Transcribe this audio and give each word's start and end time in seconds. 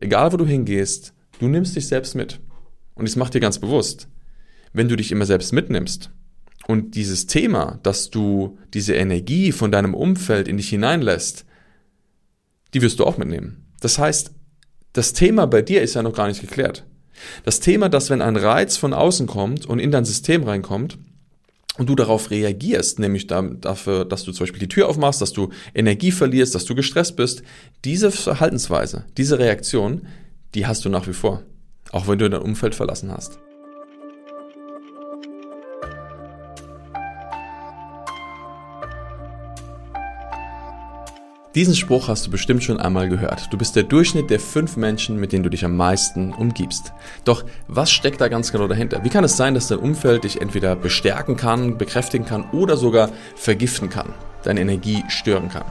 Egal 0.00 0.32
wo 0.32 0.36
du 0.36 0.46
hingehst, 0.46 1.14
du 1.38 1.48
nimmst 1.48 1.76
dich 1.76 1.86
selbst 1.88 2.14
mit. 2.14 2.40
Und 2.94 3.08
ich 3.08 3.16
mache 3.16 3.30
dir 3.30 3.40
ganz 3.40 3.58
bewusst, 3.58 4.08
wenn 4.72 4.88
du 4.88 4.96
dich 4.96 5.12
immer 5.12 5.26
selbst 5.26 5.52
mitnimmst 5.52 6.10
und 6.66 6.96
dieses 6.96 7.26
Thema, 7.26 7.78
dass 7.82 8.10
du 8.10 8.58
diese 8.74 8.94
Energie 8.94 9.52
von 9.52 9.70
deinem 9.70 9.94
Umfeld 9.94 10.48
in 10.48 10.56
dich 10.56 10.68
hineinlässt, 10.68 11.44
die 12.74 12.82
wirst 12.82 12.98
du 12.98 13.04
auch 13.04 13.18
mitnehmen. 13.18 13.66
Das 13.80 13.98
heißt, 13.98 14.32
das 14.92 15.12
Thema 15.12 15.46
bei 15.46 15.62
dir 15.62 15.82
ist 15.82 15.94
ja 15.94 16.02
noch 16.02 16.14
gar 16.14 16.26
nicht 16.26 16.40
geklärt. 16.40 16.84
Das 17.44 17.60
Thema, 17.60 17.88
dass 17.88 18.10
wenn 18.10 18.20
ein 18.20 18.36
Reiz 18.36 18.76
von 18.76 18.92
außen 18.92 19.26
kommt 19.26 19.64
und 19.66 19.78
in 19.78 19.90
dein 19.90 20.04
System 20.04 20.42
reinkommt, 20.42 20.98
und 21.78 21.88
du 21.88 21.94
darauf 21.94 22.30
reagierst, 22.30 22.98
nämlich 22.98 23.26
dafür, 23.26 24.04
dass 24.04 24.24
du 24.24 24.32
zum 24.32 24.44
Beispiel 24.44 24.60
die 24.60 24.68
Tür 24.68 24.88
aufmachst, 24.88 25.20
dass 25.20 25.32
du 25.32 25.50
Energie 25.74 26.12
verlierst, 26.12 26.54
dass 26.54 26.64
du 26.64 26.74
gestresst 26.74 27.16
bist, 27.16 27.42
diese 27.84 28.10
Verhaltensweise, 28.10 29.04
diese 29.16 29.38
Reaktion, 29.38 30.06
die 30.54 30.66
hast 30.66 30.84
du 30.84 30.88
nach 30.88 31.06
wie 31.06 31.12
vor, 31.12 31.42
auch 31.92 32.08
wenn 32.08 32.18
du 32.18 32.28
dein 32.28 32.42
Umfeld 32.42 32.74
verlassen 32.74 33.12
hast. 33.12 33.38
Diesen 41.56 41.74
Spruch 41.74 42.08
hast 42.08 42.26
du 42.26 42.30
bestimmt 42.30 42.62
schon 42.62 42.78
einmal 42.78 43.08
gehört. 43.08 43.50
Du 43.50 43.56
bist 43.56 43.76
der 43.76 43.82
Durchschnitt 43.82 44.28
der 44.28 44.40
fünf 44.40 44.76
Menschen, 44.76 45.18
mit 45.18 45.32
denen 45.32 45.42
du 45.42 45.48
dich 45.48 45.64
am 45.64 45.74
meisten 45.74 46.34
umgibst. 46.34 46.92
Doch 47.24 47.46
was 47.66 47.90
steckt 47.90 48.20
da 48.20 48.28
ganz 48.28 48.52
genau 48.52 48.68
dahinter? 48.68 49.02
Wie 49.04 49.08
kann 49.08 49.24
es 49.24 49.38
sein, 49.38 49.54
dass 49.54 49.68
dein 49.68 49.78
Umfeld 49.78 50.24
dich 50.24 50.42
entweder 50.42 50.76
bestärken 50.76 51.38
kann, 51.38 51.78
bekräftigen 51.78 52.26
kann 52.26 52.44
oder 52.52 52.76
sogar 52.76 53.08
vergiften 53.36 53.88
kann, 53.88 54.12
deine 54.42 54.60
Energie 54.60 55.02
stören 55.08 55.48
kann? 55.48 55.64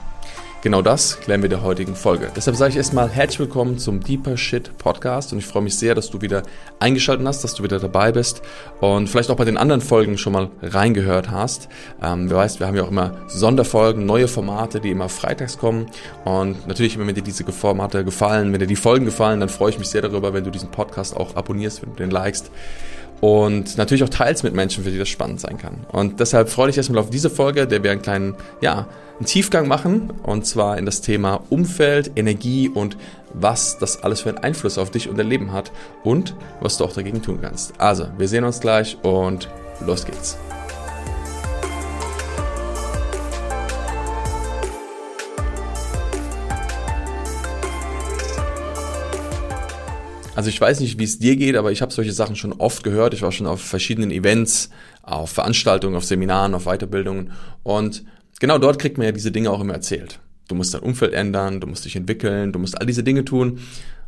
Genau 0.66 0.82
das 0.82 1.20
klären 1.20 1.42
wir 1.42 1.46
in 1.46 1.50
der 1.50 1.62
heutigen 1.62 1.94
Folge. 1.94 2.28
Deshalb 2.34 2.56
sage 2.56 2.72
ich 2.72 2.76
erstmal 2.76 3.08
herzlich 3.08 3.38
willkommen 3.38 3.78
zum 3.78 4.00
Deeper 4.00 4.36
Shit 4.36 4.76
Podcast 4.78 5.32
und 5.32 5.38
ich 5.38 5.46
freue 5.46 5.62
mich 5.62 5.78
sehr, 5.78 5.94
dass 5.94 6.10
du 6.10 6.22
wieder 6.22 6.42
eingeschaltet 6.80 7.24
hast, 7.24 7.44
dass 7.44 7.54
du 7.54 7.62
wieder 7.62 7.78
dabei 7.78 8.10
bist 8.10 8.42
und 8.80 9.08
vielleicht 9.08 9.30
auch 9.30 9.36
bei 9.36 9.44
den 9.44 9.58
anderen 9.58 9.80
Folgen 9.80 10.18
schon 10.18 10.32
mal 10.32 10.50
reingehört 10.62 11.30
hast. 11.30 11.68
Ähm, 12.02 12.28
wer 12.28 12.38
weiß, 12.38 12.58
wir 12.58 12.66
haben 12.66 12.74
ja 12.74 12.82
auch 12.82 12.90
immer 12.90 13.16
Sonderfolgen, 13.28 14.06
neue 14.06 14.26
Formate, 14.26 14.80
die 14.80 14.90
immer 14.90 15.08
freitags 15.08 15.56
kommen 15.56 15.86
und 16.24 16.66
natürlich, 16.66 16.98
wenn 16.98 17.14
dir 17.14 17.22
diese 17.22 17.44
Formate 17.44 18.04
gefallen, 18.04 18.52
wenn 18.52 18.58
dir 18.58 18.66
die 18.66 18.74
Folgen 18.74 19.04
gefallen, 19.04 19.38
dann 19.38 19.48
freue 19.48 19.70
ich 19.70 19.78
mich 19.78 19.86
sehr 19.86 20.02
darüber, 20.02 20.34
wenn 20.34 20.42
du 20.42 20.50
diesen 20.50 20.72
Podcast 20.72 21.16
auch 21.16 21.36
abonnierst, 21.36 21.82
wenn 21.82 21.90
du 21.90 21.96
den 21.96 22.10
likest 22.10 22.50
und 23.20 23.78
natürlich 23.78 24.04
auch 24.04 24.08
teils 24.08 24.42
mit 24.42 24.54
Menschen, 24.54 24.84
für 24.84 24.90
die 24.90 24.98
das 24.98 25.08
spannend 25.08 25.40
sein 25.40 25.58
kann. 25.58 25.86
Und 25.90 26.20
deshalb 26.20 26.48
freue 26.48 26.70
ich 26.70 26.76
erstmal 26.76 27.00
auf 27.00 27.10
diese 27.10 27.30
Folge, 27.30 27.66
der 27.66 27.82
wir 27.82 27.90
einen 27.90 28.02
kleinen, 28.02 28.34
ja, 28.60 28.86
einen 29.18 29.26
Tiefgang 29.26 29.66
machen 29.66 30.12
und 30.22 30.46
zwar 30.46 30.78
in 30.78 30.84
das 30.84 31.00
Thema 31.00 31.42
Umfeld, 31.48 32.12
Energie 32.16 32.68
und 32.68 32.96
was 33.32 33.78
das 33.78 34.02
alles 34.02 34.20
für 34.20 34.30
einen 34.30 34.38
Einfluss 34.38 34.78
auf 34.78 34.90
dich 34.90 35.08
und 35.08 35.18
dein 35.18 35.28
Leben 35.28 35.52
hat 35.52 35.72
und 36.04 36.34
was 36.60 36.76
du 36.76 36.84
auch 36.84 36.92
dagegen 36.92 37.22
tun 37.22 37.38
kannst. 37.40 37.80
Also, 37.80 38.08
wir 38.18 38.28
sehen 38.28 38.44
uns 38.44 38.60
gleich 38.60 38.98
und 39.02 39.48
los 39.84 40.04
geht's. 40.04 40.36
Also 50.36 50.50
ich 50.50 50.60
weiß 50.60 50.80
nicht, 50.80 50.98
wie 50.98 51.04
es 51.04 51.18
dir 51.18 51.34
geht, 51.34 51.56
aber 51.56 51.72
ich 51.72 51.80
habe 51.80 51.92
solche 51.92 52.12
Sachen 52.12 52.36
schon 52.36 52.52
oft 52.52 52.84
gehört. 52.84 53.14
Ich 53.14 53.22
war 53.22 53.32
schon 53.32 53.46
auf 53.46 53.62
verschiedenen 53.62 54.10
Events, 54.10 54.68
auf 55.02 55.30
Veranstaltungen, 55.30 55.96
auf 55.96 56.04
Seminaren, 56.04 56.54
auf 56.54 56.66
Weiterbildungen 56.66 57.32
und 57.62 58.04
genau 58.38 58.58
dort 58.58 58.78
kriegt 58.78 58.98
man 58.98 59.06
ja 59.06 59.12
diese 59.12 59.32
Dinge 59.32 59.50
auch 59.50 59.62
immer 59.62 59.72
erzählt. 59.72 60.20
Du 60.48 60.54
musst 60.54 60.74
dein 60.74 60.82
Umfeld 60.82 61.14
ändern, 61.14 61.60
du 61.60 61.66
musst 61.66 61.86
dich 61.86 61.96
entwickeln, 61.96 62.52
du 62.52 62.58
musst 62.58 62.78
all 62.78 62.86
diese 62.86 63.02
Dinge 63.02 63.24
tun. 63.24 63.60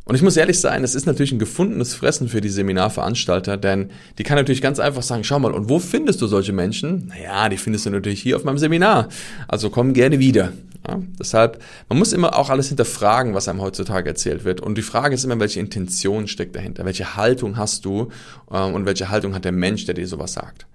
Und 0.05 0.15
ich 0.15 0.21
muss 0.21 0.37
ehrlich 0.37 0.59
sein, 0.59 0.83
es 0.83 0.95
ist 0.95 1.05
natürlich 1.05 1.31
ein 1.31 1.39
gefundenes 1.39 1.93
Fressen 1.93 2.29
für 2.29 2.41
die 2.41 2.49
Seminarveranstalter, 2.49 3.57
denn 3.57 3.89
die 4.17 4.23
kann 4.23 4.37
natürlich 4.37 4.61
ganz 4.61 4.79
einfach 4.79 5.03
sagen, 5.03 5.23
schau 5.23 5.39
mal, 5.39 5.51
und 5.51 5.69
wo 5.69 5.79
findest 5.79 6.21
du 6.21 6.27
solche 6.27 6.53
Menschen? 6.53 7.07
Naja, 7.07 7.49
die 7.49 7.57
findest 7.57 7.85
du 7.85 7.89
natürlich 7.89 8.21
hier 8.21 8.35
auf 8.35 8.43
meinem 8.43 8.57
Seminar. 8.57 9.09
Also 9.47 9.69
komm 9.69 9.93
gerne 9.93 10.19
wieder. 10.19 10.53
Ja, 10.89 10.99
deshalb, 11.19 11.61
man 11.87 11.99
muss 11.99 12.13
immer 12.13 12.35
auch 12.35 12.49
alles 12.49 12.69
hinterfragen, 12.69 13.35
was 13.35 13.47
einem 13.47 13.61
heutzutage 13.61 14.09
erzählt 14.09 14.43
wird. 14.43 14.59
Und 14.59 14.75
die 14.75 14.81
Frage 14.81 15.13
ist 15.13 15.23
immer, 15.23 15.39
welche 15.39 15.59
Intention 15.59 16.27
steckt 16.27 16.55
dahinter? 16.55 16.83
Welche 16.83 17.15
Haltung 17.15 17.57
hast 17.57 17.85
du 17.85 18.09
ähm, 18.51 18.73
und 18.73 18.85
welche 18.85 19.09
Haltung 19.09 19.35
hat 19.35 19.45
der 19.45 19.51
Mensch, 19.51 19.85
der 19.85 19.93
dir 19.93 20.07
sowas 20.07 20.33
sagt? 20.33 20.65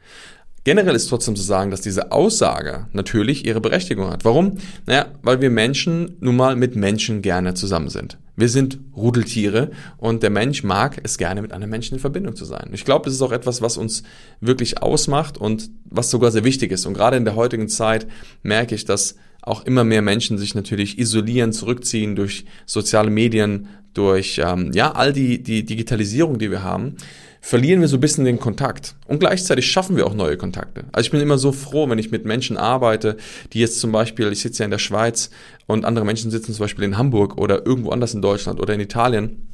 Generell 0.62 0.94
ist 0.94 1.08
trotzdem 1.08 1.36
zu 1.36 1.42
sagen, 1.42 1.70
dass 1.70 1.82
diese 1.82 2.12
Aussage 2.12 2.86
natürlich 2.92 3.44
ihre 3.44 3.60
Berechtigung 3.60 4.08
hat. 4.10 4.25
Warum? 4.25 4.58
Naja, 4.86 5.06
weil 5.22 5.42
wir 5.42 5.50
Menschen 5.50 6.16
nun 6.20 6.36
mal 6.36 6.56
mit 6.56 6.75
Menschen 6.75 7.20
gerne 7.20 7.52
zusammen 7.52 7.91
sind. 7.91 8.16
Wir 8.36 8.48
sind 8.48 8.78
Rudeltiere 8.96 9.72
und 9.98 10.22
der 10.22 10.31
Mensch 10.31 10.62
mag 10.62 10.98
es 11.02 11.19
gerne, 11.19 11.42
mit 11.42 11.52
anderen 11.52 11.70
Menschen 11.70 11.94
in 11.94 12.00
Verbindung 12.00 12.34
zu 12.34 12.46
sein. 12.46 12.70
Ich 12.72 12.84
glaube, 12.84 13.04
das 13.04 13.14
ist 13.14 13.22
auch 13.22 13.31
etwas, 13.32 13.62
was 13.62 13.76
uns 13.76 14.04
wirklich 14.41 14.81
ausmacht 14.81 15.36
und 15.36 15.70
was 15.84 16.10
sogar 16.10 16.31
sehr 16.31 16.44
wichtig 16.44 16.72
ist. 16.72 16.86
Und 16.86 16.94
gerade 16.94 17.16
in 17.16 17.25
der 17.26 17.36
heutigen 17.36 17.69
Zeit 17.69 18.06
merke 18.42 18.75
ich, 18.75 18.86
dass 18.86 19.16
auch 19.44 19.65
immer 19.65 19.84
mehr 19.84 20.03
Menschen 20.03 20.38
sich 20.38 20.55
natürlich 20.55 20.99
isolieren, 20.99 21.53
zurückziehen 21.53 22.16
durch 22.16 22.44
soziale 22.66 23.10
Medien, 23.10 23.69
durch 23.93 24.41
ähm, 24.43 24.72
ja 24.75 24.93
all 24.93 25.12
die 25.12 25.43
die 25.43 25.65
Digitalisierung, 25.65 26.38
die 26.38 26.50
wir 26.50 26.62
haben 26.62 26.97
verlieren 27.44 27.82
wir 27.82 27.88
so 27.88 27.99
ein 27.99 28.00
bisschen 28.00 28.25
den 28.25 28.41
Kontakt. 28.41 28.94
Und 29.06 29.19
gleichzeitig 29.19 29.71
schaffen 29.71 29.99
wir 29.99 30.06
auch 30.06 30.15
neue 30.15 30.38
Kontakte. 30.38 30.84
Also 30.93 31.09
ich 31.09 31.10
bin 31.10 31.21
immer 31.21 31.37
so 31.37 31.53
froh, 31.53 31.87
wenn 31.91 31.99
ich 31.99 32.10
mit 32.10 32.25
Menschen 32.25 32.56
arbeite, 32.56 33.19
die 33.53 33.60
jetzt 33.60 33.81
zum 33.81 33.93
Beispiel, 33.93 34.32
ich 34.32 34.41
sitze 34.41 34.62
ja 34.62 34.65
in 34.65 34.71
der 34.71 34.78
Schweiz 34.78 35.28
und 35.66 35.84
andere 35.84 36.06
Menschen 36.06 36.31
sitzen 36.31 36.55
zum 36.55 36.65
Beispiel 36.65 36.84
in 36.84 36.97
Hamburg 36.97 37.37
oder 37.37 37.66
irgendwo 37.66 37.91
anders 37.91 38.15
in 38.15 38.22
Deutschland 38.22 38.61
oder 38.61 38.72
in 38.72 38.81
Italien 38.81 39.53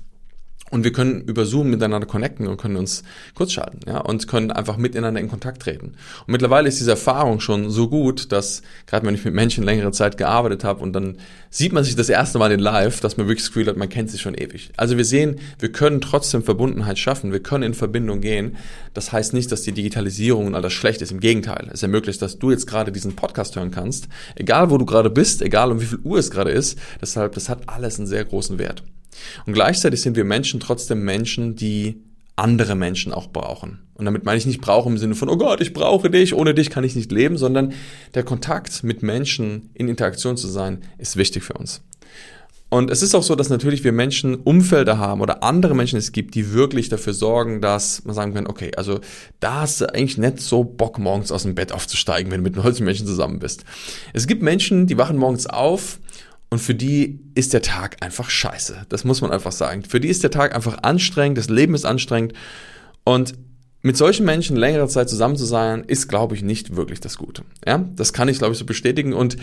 und 0.71 0.85
wir 0.85 0.93
können 0.93 1.23
über 1.23 1.45
Zoom 1.45 1.71
miteinander 1.71 2.07
connecten 2.07 2.47
und 2.47 2.57
können 2.57 2.77
uns 2.77 3.03
kurz 3.35 3.53
schalten, 3.53 3.81
ja, 3.87 3.99
und 3.99 4.27
können 4.29 4.51
einfach 4.51 4.77
miteinander 4.77 5.21
in 5.21 5.29
Kontakt 5.29 5.63
treten. 5.63 5.89
Und 6.27 6.29
mittlerweile 6.29 6.69
ist 6.69 6.79
diese 6.79 6.93
Erfahrung 6.93 7.41
schon 7.41 7.71
so 7.71 7.89
gut, 7.89 8.33
dass 8.33 8.63
gerade 8.87 9.07
wenn 9.07 9.15
ich 9.15 9.25
mit 9.25 9.35
Menschen 9.35 9.65
längere 9.65 9.93
Zeit 9.93 10.17
gearbeitet 10.17 10.65
habe 10.65 10.81
und 10.81 10.93
dann 10.93 11.19
sieht 11.51 11.73
man 11.73 11.83
sich 11.83 11.97
das 11.97 12.09
erste 12.09 12.39
Mal 12.39 12.53
in 12.53 12.61
Live, 12.61 13.01
dass 13.01 13.17
man 13.17 13.27
wirklich 13.27 13.45
das 13.45 13.49
Gefühl 13.49 13.67
hat, 13.67 13.77
man 13.77 13.89
kennt 13.89 14.11
sich 14.11 14.21
schon 14.21 14.35
ewig. 14.35 14.71
Also 14.77 14.97
wir 14.97 15.05
sehen, 15.05 15.41
wir 15.59 15.73
können 15.73 16.01
trotzdem 16.01 16.45
Verbundenheit 16.45 16.99
schaffen, 16.99 17.33
wir 17.33 17.43
können 17.43 17.65
in 17.65 17.75
Verbindung 17.75 18.21
gehen. 18.21 18.57
Das 18.95 19.13
heißt 19.13 19.35
nicht, 19.35 19.51
dass 19.51 19.63
die 19.63 19.73
Digitalisierung 19.73 20.47
und 20.47 20.55
all 20.55 20.63
das 20.63 20.73
schlecht 20.73 21.03
ist. 21.03 21.11
Im 21.11 21.21
Gegenteil, 21.21 21.69
es 21.73 21.83
ermöglicht, 21.83 22.23
dass 22.23 22.39
du 22.39 22.51
jetzt 22.51 22.67
gerade 22.67 22.93
diesen 22.93 23.17
Podcast 23.17 23.57
hören 23.57 23.73
kannst, 23.73 24.09
egal 24.37 24.71
wo 24.71 24.79
du 24.79 24.87
gerade 24.87 25.11
bist, 25.11 25.43
egal 25.43 25.73
um 25.73 25.81
wie 25.81 25.87
viel 25.87 25.99
Uhr 26.05 26.19
es 26.19 26.31
gerade 26.31 26.51
ist. 26.51 26.79
Deshalb, 27.01 27.35
das 27.35 27.49
hat 27.49 27.69
alles 27.69 27.99
einen 27.99 28.07
sehr 28.07 28.25
großen 28.25 28.59
Wert. 28.59 28.85
Und 29.47 29.53
gleichzeitig 29.53 30.00
sind 30.03 30.16
wir 30.16 30.25
Menschen 30.25 30.60
trotzdem 30.60 31.04
Menschen, 31.04 31.56
die 31.56 32.03
andere 32.37 32.75
Menschen 32.75 33.12
auch 33.12 33.28
brauchen. 33.28 33.81
Und 33.94 34.06
damit 34.06 34.25
meine 34.25 34.38
ich 34.38 34.47
nicht 34.47 34.60
brauchen 34.60 34.93
im 34.93 34.98
Sinne 34.98 35.15
von, 35.15 35.28
oh 35.28 35.37
Gott, 35.37 35.60
ich 35.60 35.75
brauche 35.75 36.10
dich, 36.10 36.34
ohne 36.34 36.54
dich 36.54 36.71
kann 36.71 36.84
ich 36.84 36.97
nicht 36.97 37.12
leben, 37.12 37.37
sondern 37.37 37.75
der 38.15 38.22
Kontakt 38.22 38.82
mit 38.82 39.03
Menschen 39.03 39.71
in 39.75 39.88
Interaktion 39.88 40.37
zu 40.37 40.48
sein, 40.48 40.82
ist 40.97 41.16
wichtig 41.16 41.43
für 41.43 41.53
uns. 41.54 41.82
Und 42.71 42.88
es 42.91 43.03
ist 43.03 43.16
auch 43.16 43.25
so, 43.25 43.34
dass 43.34 43.50
natürlich 43.50 43.82
wir 43.82 43.91
Menschen 43.91 44.37
Umfelder 44.37 44.97
haben 44.97 45.21
oder 45.21 45.42
andere 45.42 45.75
Menschen 45.75 45.98
es 45.98 46.12
gibt, 46.12 46.37
die 46.37 46.53
wirklich 46.53 46.88
dafür 46.88 47.12
sorgen, 47.12 47.60
dass 47.60 48.04
man 48.04 48.15
sagen 48.15 48.32
kann, 48.32 48.47
okay, 48.47 48.71
also 48.77 49.00
da 49.41 49.62
hast 49.62 49.81
du 49.81 49.92
eigentlich 49.92 50.19
nicht 50.19 50.41
so 50.41 50.62
Bock, 50.62 50.98
morgens 51.00 51.32
aus 51.32 51.42
dem 51.42 51.56
Bett 51.56 51.72
aufzusteigen, 51.72 52.31
wenn 52.31 52.38
du 52.38 52.44
mit 52.44 52.54
einem 52.54 52.62
Holzmenschen 52.62 53.09
zusammen 53.09 53.41
bist. 53.41 53.65
Es 54.12 54.28
gibt 54.28 54.42
Menschen, 54.42 54.87
die 54.87 54.97
wachen 54.97 55.16
morgens 55.16 55.48
auf 55.48 55.98
und 56.50 56.59
für 56.59 56.75
die 56.75 57.21
ist 57.34 57.53
der 57.53 57.62
Tag 57.62 58.03
einfach 58.03 58.28
scheiße. 58.28 58.87
Das 58.88 59.05
muss 59.05 59.21
man 59.21 59.31
einfach 59.31 59.53
sagen. 59.53 59.84
Für 59.84 60.00
die 60.00 60.09
ist 60.09 60.25
der 60.25 60.33
Tag 60.33 60.55
einfach 60.55 60.83
anstrengend, 60.83 61.38
das 61.38 61.49
Leben 61.49 61.75
ist 61.75 61.84
anstrengend. 61.84 62.33
Und 63.05 63.34
mit 63.83 63.97
solchen 63.97 64.27
Menschen 64.27 64.56
längere 64.56 64.89
Zeit 64.89 65.09
zusammen 65.09 65.37
zu 65.37 65.47
sein, 65.47 65.84
ist, 65.84 66.09
glaube 66.09 66.34
ich, 66.34 66.43
nicht 66.43 66.77
wirklich 66.77 67.00
das 67.00 67.16
Gute. 67.16 67.44
Ja, 67.66 67.78
das 67.97 68.12
kann 68.12 68.28
ich, 68.28 68.39
glaube 68.39 68.53
ich, 68.53 68.59
so 68.59 68.66
bestätigen. 68.66 69.15
Und 69.15 69.37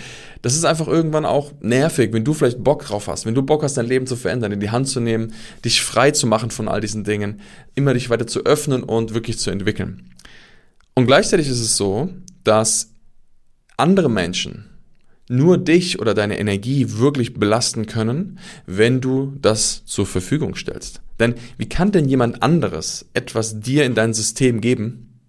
das 0.44 0.54
ist 0.54 0.66
einfach 0.66 0.88
irgendwann 0.88 1.26
auch 1.26 1.54
nervig, 1.62 2.14
wenn 2.14 2.24
du 2.24 2.34
vielleicht 2.34 2.64
Bock 2.64 2.86
drauf 2.86 3.08
hast, 3.08 3.26
wenn 3.26 3.34
du 3.34 3.42
Bock 3.42 3.64
hast, 3.64 3.78
dein 3.78 3.88
Leben 3.88 4.06
zu 4.06 4.16
verändern, 4.16 4.52
in 4.52 4.60
die 4.60 4.70
Hand 4.70 4.90
zu 4.90 5.00
nehmen, 5.00 5.34
dich 5.66 5.82
frei 5.82 6.12
zu 6.12 6.28
machen 6.28 6.52
von 6.52 6.68
all 6.68 6.82
diesen 6.82 7.04
Dingen, 7.04 7.42
immer 7.74 7.94
dich 7.94 8.10
weiter 8.12 8.28
zu 8.28 8.46
öffnen 8.46 8.84
und 8.84 9.16
wirklich 9.16 9.40
zu 9.40 9.50
entwickeln. 9.50 10.12
Und 10.94 11.08
gleichzeitig 11.08 11.48
ist 11.48 11.62
es 11.62 11.78
so, 11.78 12.10
dass 12.44 12.92
andere 13.76 14.10
Menschen, 14.10 14.66
nur 15.30 15.58
dich 15.58 16.00
oder 16.00 16.14
deine 16.14 16.40
Energie 16.40 16.86
wirklich 16.98 17.34
belasten 17.34 17.86
können, 17.86 18.40
wenn 18.66 19.02
du 19.02 19.34
das 19.42 19.84
zur 19.86 20.06
Verfügung 20.06 20.56
stellst. 20.56 21.02
Denn 21.20 21.36
wie 21.58 21.68
kann 21.70 21.92
denn 21.92 22.08
jemand 22.08 22.44
anderes 22.44 23.06
etwas 23.14 23.60
dir 23.60 23.86
in 23.86 23.96
dein 23.96 24.14
System 24.14 24.62
geben, 24.62 25.20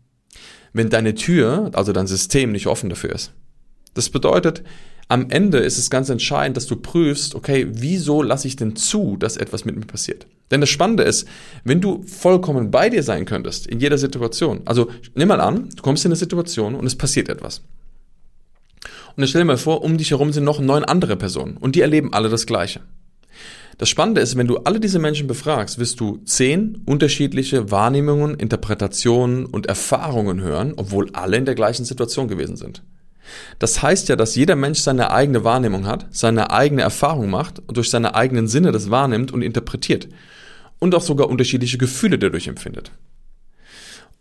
wenn 0.72 0.90
deine 0.90 1.14
Tür, 1.14 1.70
also 1.72 1.92
dein 1.92 2.06
System 2.06 2.52
nicht 2.52 2.66
offen 2.66 2.90
dafür 2.90 3.14
ist? 3.14 3.32
Das 3.94 4.10
bedeutet, 4.10 4.62
am 5.08 5.30
Ende 5.30 5.58
ist 5.58 5.78
es 5.78 5.88
ganz 5.88 6.10
entscheidend, 6.10 6.56
dass 6.56 6.66
du 6.66 6.76
prüfst, 6.76 7.34
okay, 7.34 7.66
wieso 7.70 8.22
lasse 8.22 8.46
ich 8.46 8.56
denn 8.56 8.76
zu, 8.76 9.16
dass 9.16 9.38
etwas 9.38 9.64
mit 9.64 9.74
mir 9.74 9.86
passiert? 9.86 10.26
Denn 10.50 10.60
das 10.60 10.68
Spannende 10.68 11.02
ist, 11.02 11.26
wenn 11.64 11.80
du 11.80 12.02
vollkommen 12.02 12.70
bei 12.70 12.90
dir 12.90 13.02
sein 13.02 13.24
könntest, 13.24 13.66
in 13.66 13.80
jeder 13.80 13.98
Situation, 13.98 14.62
also 14.66 14.90
nimm 15.14 15.28
mal 15.28 15.40
an, 15.40 15.70
du 15.74 15.82
kommst 15.82 16.04
in 16.04 16.10
eine 16.10 16.16
Situation 16.16 16.74
und 16.74 16.86
es 16.86 16.96
passiert 16.96 17.30
etwas. 17.30 17.62
Und 19.18 19.22
dann 19.22 19.28
stell 19.30 19.40
dir 19.40 19.46
mal 19.46 19.58
vor, 19.58 19.82
um 19.82 19.98
dich 19.98 20.12
herum 20.12 20.32
sind 20.32 20.44
noch 20.44 20.60
neun 20.60 20.84
andere 20.84 21.16
Personen 21.16 21.56
und 21.56 21.74
die 21.74 21.80
erleben 21.80 22.12
alle 22.12 22.28
das 22.28 22.46
Gleiche. 22.46 22.82
Das 23.76 23.88
Spannende 23.88 24.20
ist, 24.20 24.36
wenn 24.36 24.46
du 24.46 24.58
alle 24.58 24.78
diese 24.78 25.00
Menschen 25.00 25.26
befragst, 25.26 25.80
wirst 25.80 25.98
du 25.98 26.18
zehn 26.18 26.82
unterschiedliche 26.86 27.72
Wahrnehmungen, 27.72 28.36
Interpretationen 28.36 29.44
und 29.44 29.66
Erfahrungen 29.66 30.40
hören, 30.40 30.72
obwohl 30.76 31.10
alle 31.14 31.36
in 31.36 31.46
der 31.46 31.56
gleichen 31.56 31.84
Situation 31.84 32.28
gewesen 32.28 32.56
sind. 32.56 32.84
Das 33.58 33.82
heißt 33.82 34.08
ja, 34.08 34.14
dass 34.14 34.36
jeder 34.36 34.54
Mensch 34.54 34.78
seine 34.78 35.10
eigene 35.10 35.42
Wahrnehmung 35.42 35.84
hat, 35.84 36.06
seine 36.12 36.52
eigene 36.52 36.82
Erfahrung 36.82 37.28
macht 37.28 37.58
und 37.58 37.76
durch 37.76 37.90
seine 37.90 38.14
eigenen 38.14 38.46
Sinne 38.46 38.70
das 38.70 38.88
wahrnimmt 38.88 39.32
und 39.32 39.42
interpretiert. 39.42 40.06
Und 40.78 40.94
auch 40.94 41.02
sogar 41.02 41.28
unterschiedliche 41.28 41.76
Gefühle 41.76 42.20
dadurch 42.20 42.46
empfindet. 42.46 42.92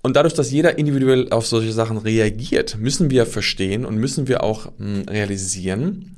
Und 0.01 0.15
dadurch, 0.15 0.33
dass 0.33 0.51
jeder 0.51 0.77
individuell 0.77 1.29
auf 1.31 1.47
solche 1.47 1.71
Sachen 1.71 1.97
reagiert, 1.97 2.77
müssen 2.77 3.09
wir 3.09 3.25
verstehen 3.25 3.85
und 3.85 3.97
müssen 3.97 4.27
wir 4.27 4.43
auch 4.43 4.71
hm, 4.77 5.03
realisieren, 5.09 6.15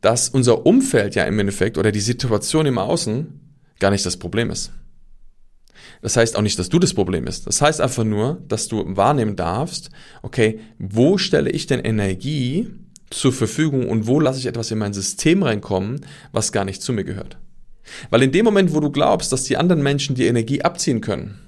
dass 0.00 0.28
unser 0.28 0.66
Umfeld 0.66 1.14
ja 1.14 1.24
im 1.24 1.38
Endeffekt 1.38 1.78
oder 1.78 1.92
die 1.92 2.00
Situation 2.00 2.66
im 2.66 2.78
Außen 2.78 3.40
gar 3.78 3.90
nicht 3.90 4.04
das 4.04 4.16
Problem 4.16 4.50
ist. 4.50 4.72
Das 6.02 6.16
heißt 6.16 6.36
auch 6.36 6.42
nicht, 6.42 6.58
dass 6.58 6.68
du 6.68 6.78
das 6.80 6.94
Problem 6.94 7.24
bist. 7.24 7.46
Das 7.46 7.62
heißt 7.62 7.80
einfach 7.80 8.04
nur, 8.04 8.42
dass 8.48 8.68
du 8.68 8.84
wahrnehmen 8.96 9.36
darfst, 9.36 9.90
okay, 10.22 10.58
wo 10.78 11.16
stelle 11.16 11.50
ich 11.50 11.66
denn 11.66 11.80
Energie 11.80 12.68
zur 13.10 13.32
Verfügung 13.32 13.88
und 13.88 14.06
wo 14.06 14.18
lasse 14.18 14.40
ich 14.40 14.46
etwas 14.46 14.70
in 14.70 14.78
mein 14.78 14.92
System 14.92 15.42
reinkommen, 15.42 16.04
was 16.32 16.52
gar 16.52 16.64
nicht 16.64 16.82
zu 16.82 16.92
mir 16.92 17.04
gehört. 17.04 17.38
Weil 18.10 18.22
in 18.22 18.32
dem 18.32 18.44
Moment, 18.44 18.74
wo 18.74 18.80
du 18.80 18.90
glaubst, 18.90 19.32
dass 19.32 19.44
die 19.44 19.56
anderen 19.56 19.82
Menschen 19.82 20.16
die 20.16 20.26
Energie 20.26 20.62
abziehen 20.62 21.00
können, 21.00 21.38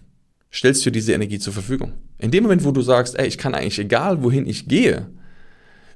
stellst 0.55 0.87
du 0.87 0.91
diese 0.91 1.13
Energie 1.13 1.39
zur 1.39 1.53
Verfügung. 1.53 1.95
In 2.19 2.31
dem 2.31 2.45
Moment, 2.45 2.65
wo 2.65 2.71
du 2.71 2.81
sagst, 2.81 3.19
ey, 3.19 3.27
ich 3.27 3.39
kann 3.39 3.55
eigentlich 3.55 3.81
egal, 3.81 4.23
wohin 4.23 4.47
ich 4.47 4.69
gehe, 4.69 5.11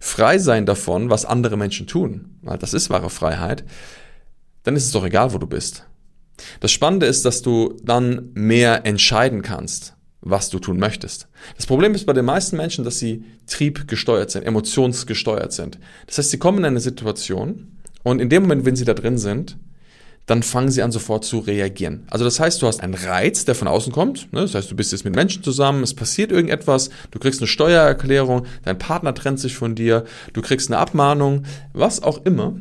frei 0.00 0.38
sein 0.38 0.66
davon, 0.66 1.10
was 1.10 1.25
andere 1.25 1.56
Menschen 1.56 1.87
tun, 1.87 2.37
weil 2.43 2.58
das 2.58 2.75
ist 2.75 2.90
wahre 2.90 3.08
Freiheit, 3.08 3.64
dann 4.64 4.76
ist 4.76 4.87
es 4.87 4.93
doch 4.93 5.05
egal, 5.05 5.32
wo 5.32 5.38
du 5.38 5.46
bist. 5.46 5.84
Das 6.60 6.72
Spannende 6.72 7.06
ist, 7.06 7.25
dass 7.25 7.43
du 7.43 7.76
dann 7.82 8.31
mehr 8.34 8.84
entscheiden 8.84 9.43
kannst, 9.43 9.94
was 10.20 10.50
du 10.50 10.58
tun 10.58 10.78
möchtest. 10.78 11.28
Das 11.56 11.66
Problem 11.66 11.94
ist 11.94 12.04
bei 12.04 12.12
den 12.12 12.25
meisten 12.25 12.56
Menschen, 12.56 12.84
dass 12.84 12.99
sie 12.99 13.25
triebgesteuert 13.46 14.31
sind, 14.31 14.44
emotionsgesteuert 14.44 15.52
sind. 15.52 15.78
Das 16.06 16.19
heißt, 16.19 16.31
sie 16.31 16.38
kommen 16.38 16.58
in 16.58 16.64
eine 16.64 16.81
Situation 16.81 17.78
und 18.02 18.20
in 18.20 18.28
dem 18.28 18.43
Moment, 18.43 18.64
wenn 18.64 18.76
sie 18.76 18.84
da 18.84 18.94
drin 18.94 19.19
sind, 19.19 19.56
dann 20.28 20.42
fangen 20.42 20.70
sie 20.70 20.82
an 20.82 20.92
sofort 20.92 21.25
zu 21.25 21.38
reagieren. 21.38 22.06
Also 22.10 22.25
das 22.26 22.38
heißt, 22.38 22.60
du 22.60 22.66
hast 22.66 22.82
einen 22.82 22.92
Reiz, 22.92 23.46
der 23.46 23.54
von 23.54 23.66
außen 23.66 23.92
kommt. 23.92 24.30
Ne? 24.30 24.42
Das 24.42 24.54
heißt, 24.54 24.70
du 24.70 24.76
bist 24.76 24.92
jetzt 24.92 25.06
mit 25.06 25.16
Menschen 25.16 25.42
zusammen, 25.42 25.82
es 25.82 25.94
passiert 25.94 26.30
irgendetwas, 26.30 26.90
du 27.10 27.19
kriegst 27.19 27.40
eine 27.40 27.48
Steuererklärung, 27.48 28.44
dein 28.62 28.78
Partner 28.78 29.14
trennt 29.14 29.40
sich 29.40 29.56
von 29.56 29.75
dir, 29.75 30.04
du 30.34 30.42
kriegst 30.42 30.70
eine 30.70 30.78
Abmahnung, 30.78 31.44
was 31.72 32.02
auch 32.02 32.26
immer. 32.26 32.54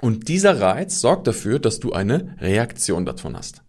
Und 0.00 0.26
dieser 0.26 0.60
Reiz 0.60 1.00
sorgt 1.00 1.28
dafür, 1.28 1.60
dass 1.60 1.78
du 1.78 1.92
eine 1.92 2.36
Reaktion 2.40 3.06
davon 3.06 3.36
hast. 3.36 3.62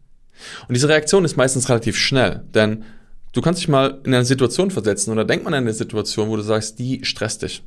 Und 0.68 0.74
diese 0.74 0.90
Reaktion 0.90 1.24
ist 1.24 1.38
meistens 1.38 1.70
relativ 1.70 1.98
schnell, 1.98 2.46
denn 2.56 2.84
du 3.32 3.42
kannst 3.42 3.62
dich 3.62 3.68
mal 3.68 4.02
in 4.06 4.14
eine 4.16 4.26
Situation 4.26 4.72
versetzen 4.72 5.12
oder 5.12 5.24
denk 5.24 5.44
mal 5.44 5.50
an 5.50 5.64
eine 5.64 5.74
Situation, 5.74 6.30
wo 6.30 6.36
du 6.36 6.42
sagst, 6.42 6.80
die 6.80 7.06
stresst 7.06 7.44
dich. 7.44 7.62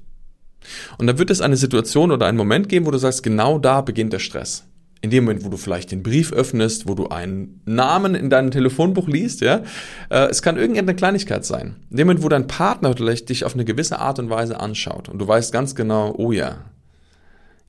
Und 0.99 1.07
dann 1.07 1.19
wird 1.19 1.31
es 1.31 1.41
eine 1.41 1.57
Situation 1.57 2.11
oder 2.11 2.27
einen 2.27 2.37
Moment 2.37 2.69
geben, 2.69 2.85
wo 2.85 2.91
du 2.91 2.99
sagst, 2.99 3.23
genau 3.23 3.61
da 3.61 3.81
beginnt 3.81 4.13
der 4.13 4.19
Stress 4.19 4.65
in 5.03 5.11
dem 5.11 5.25
Moment, 5.25 5.45
wo 5.45 5.49
du 5.49 5.57
vielleicht 5.57 5.93
den 5.93 6.03
Brief 6.03 6.33
öffnest, 6.33 6.87
wo 6.87 6.95
du 6.95 7.09
einen 7.09 7.63
Namen 7.65 8.15
in 8.15 8.29
deinem 8.29 8.51
Telefonbuch 8.51 9.09
liest, 9.09 9.41
ja, 9.41 9.63
äh, 10.11 10.29
es 10.29 10.43
kann 10.43 10.59
irgendeine 10.59 10.95
Kleinigkeit 10.95 11.45
sein. 11.45 11.77
In 11.91 11.97
dem 11.97 12.07
Moment, 12.07 12.23
wo 12.23 12.29
dein 12.29 12.47
Partner 12.47 12.95
vielleicht 12.95 13.29
dich 13.31 13.45
auf 13.45 13.55
eine 13.55 13.65
gewisse 13.65 13.99
Art 13.99 14.19
und 14.19 14.29
Weise 14.29 14.61
anschaut 14.61 15.09
und 15.09 15.19
du 15.19 15.27
weißt 15.27 15.53
ganz 15.53 15.75
genau, 15.75 16.15
oh 16.19 16.33
ja, 16.33 16.67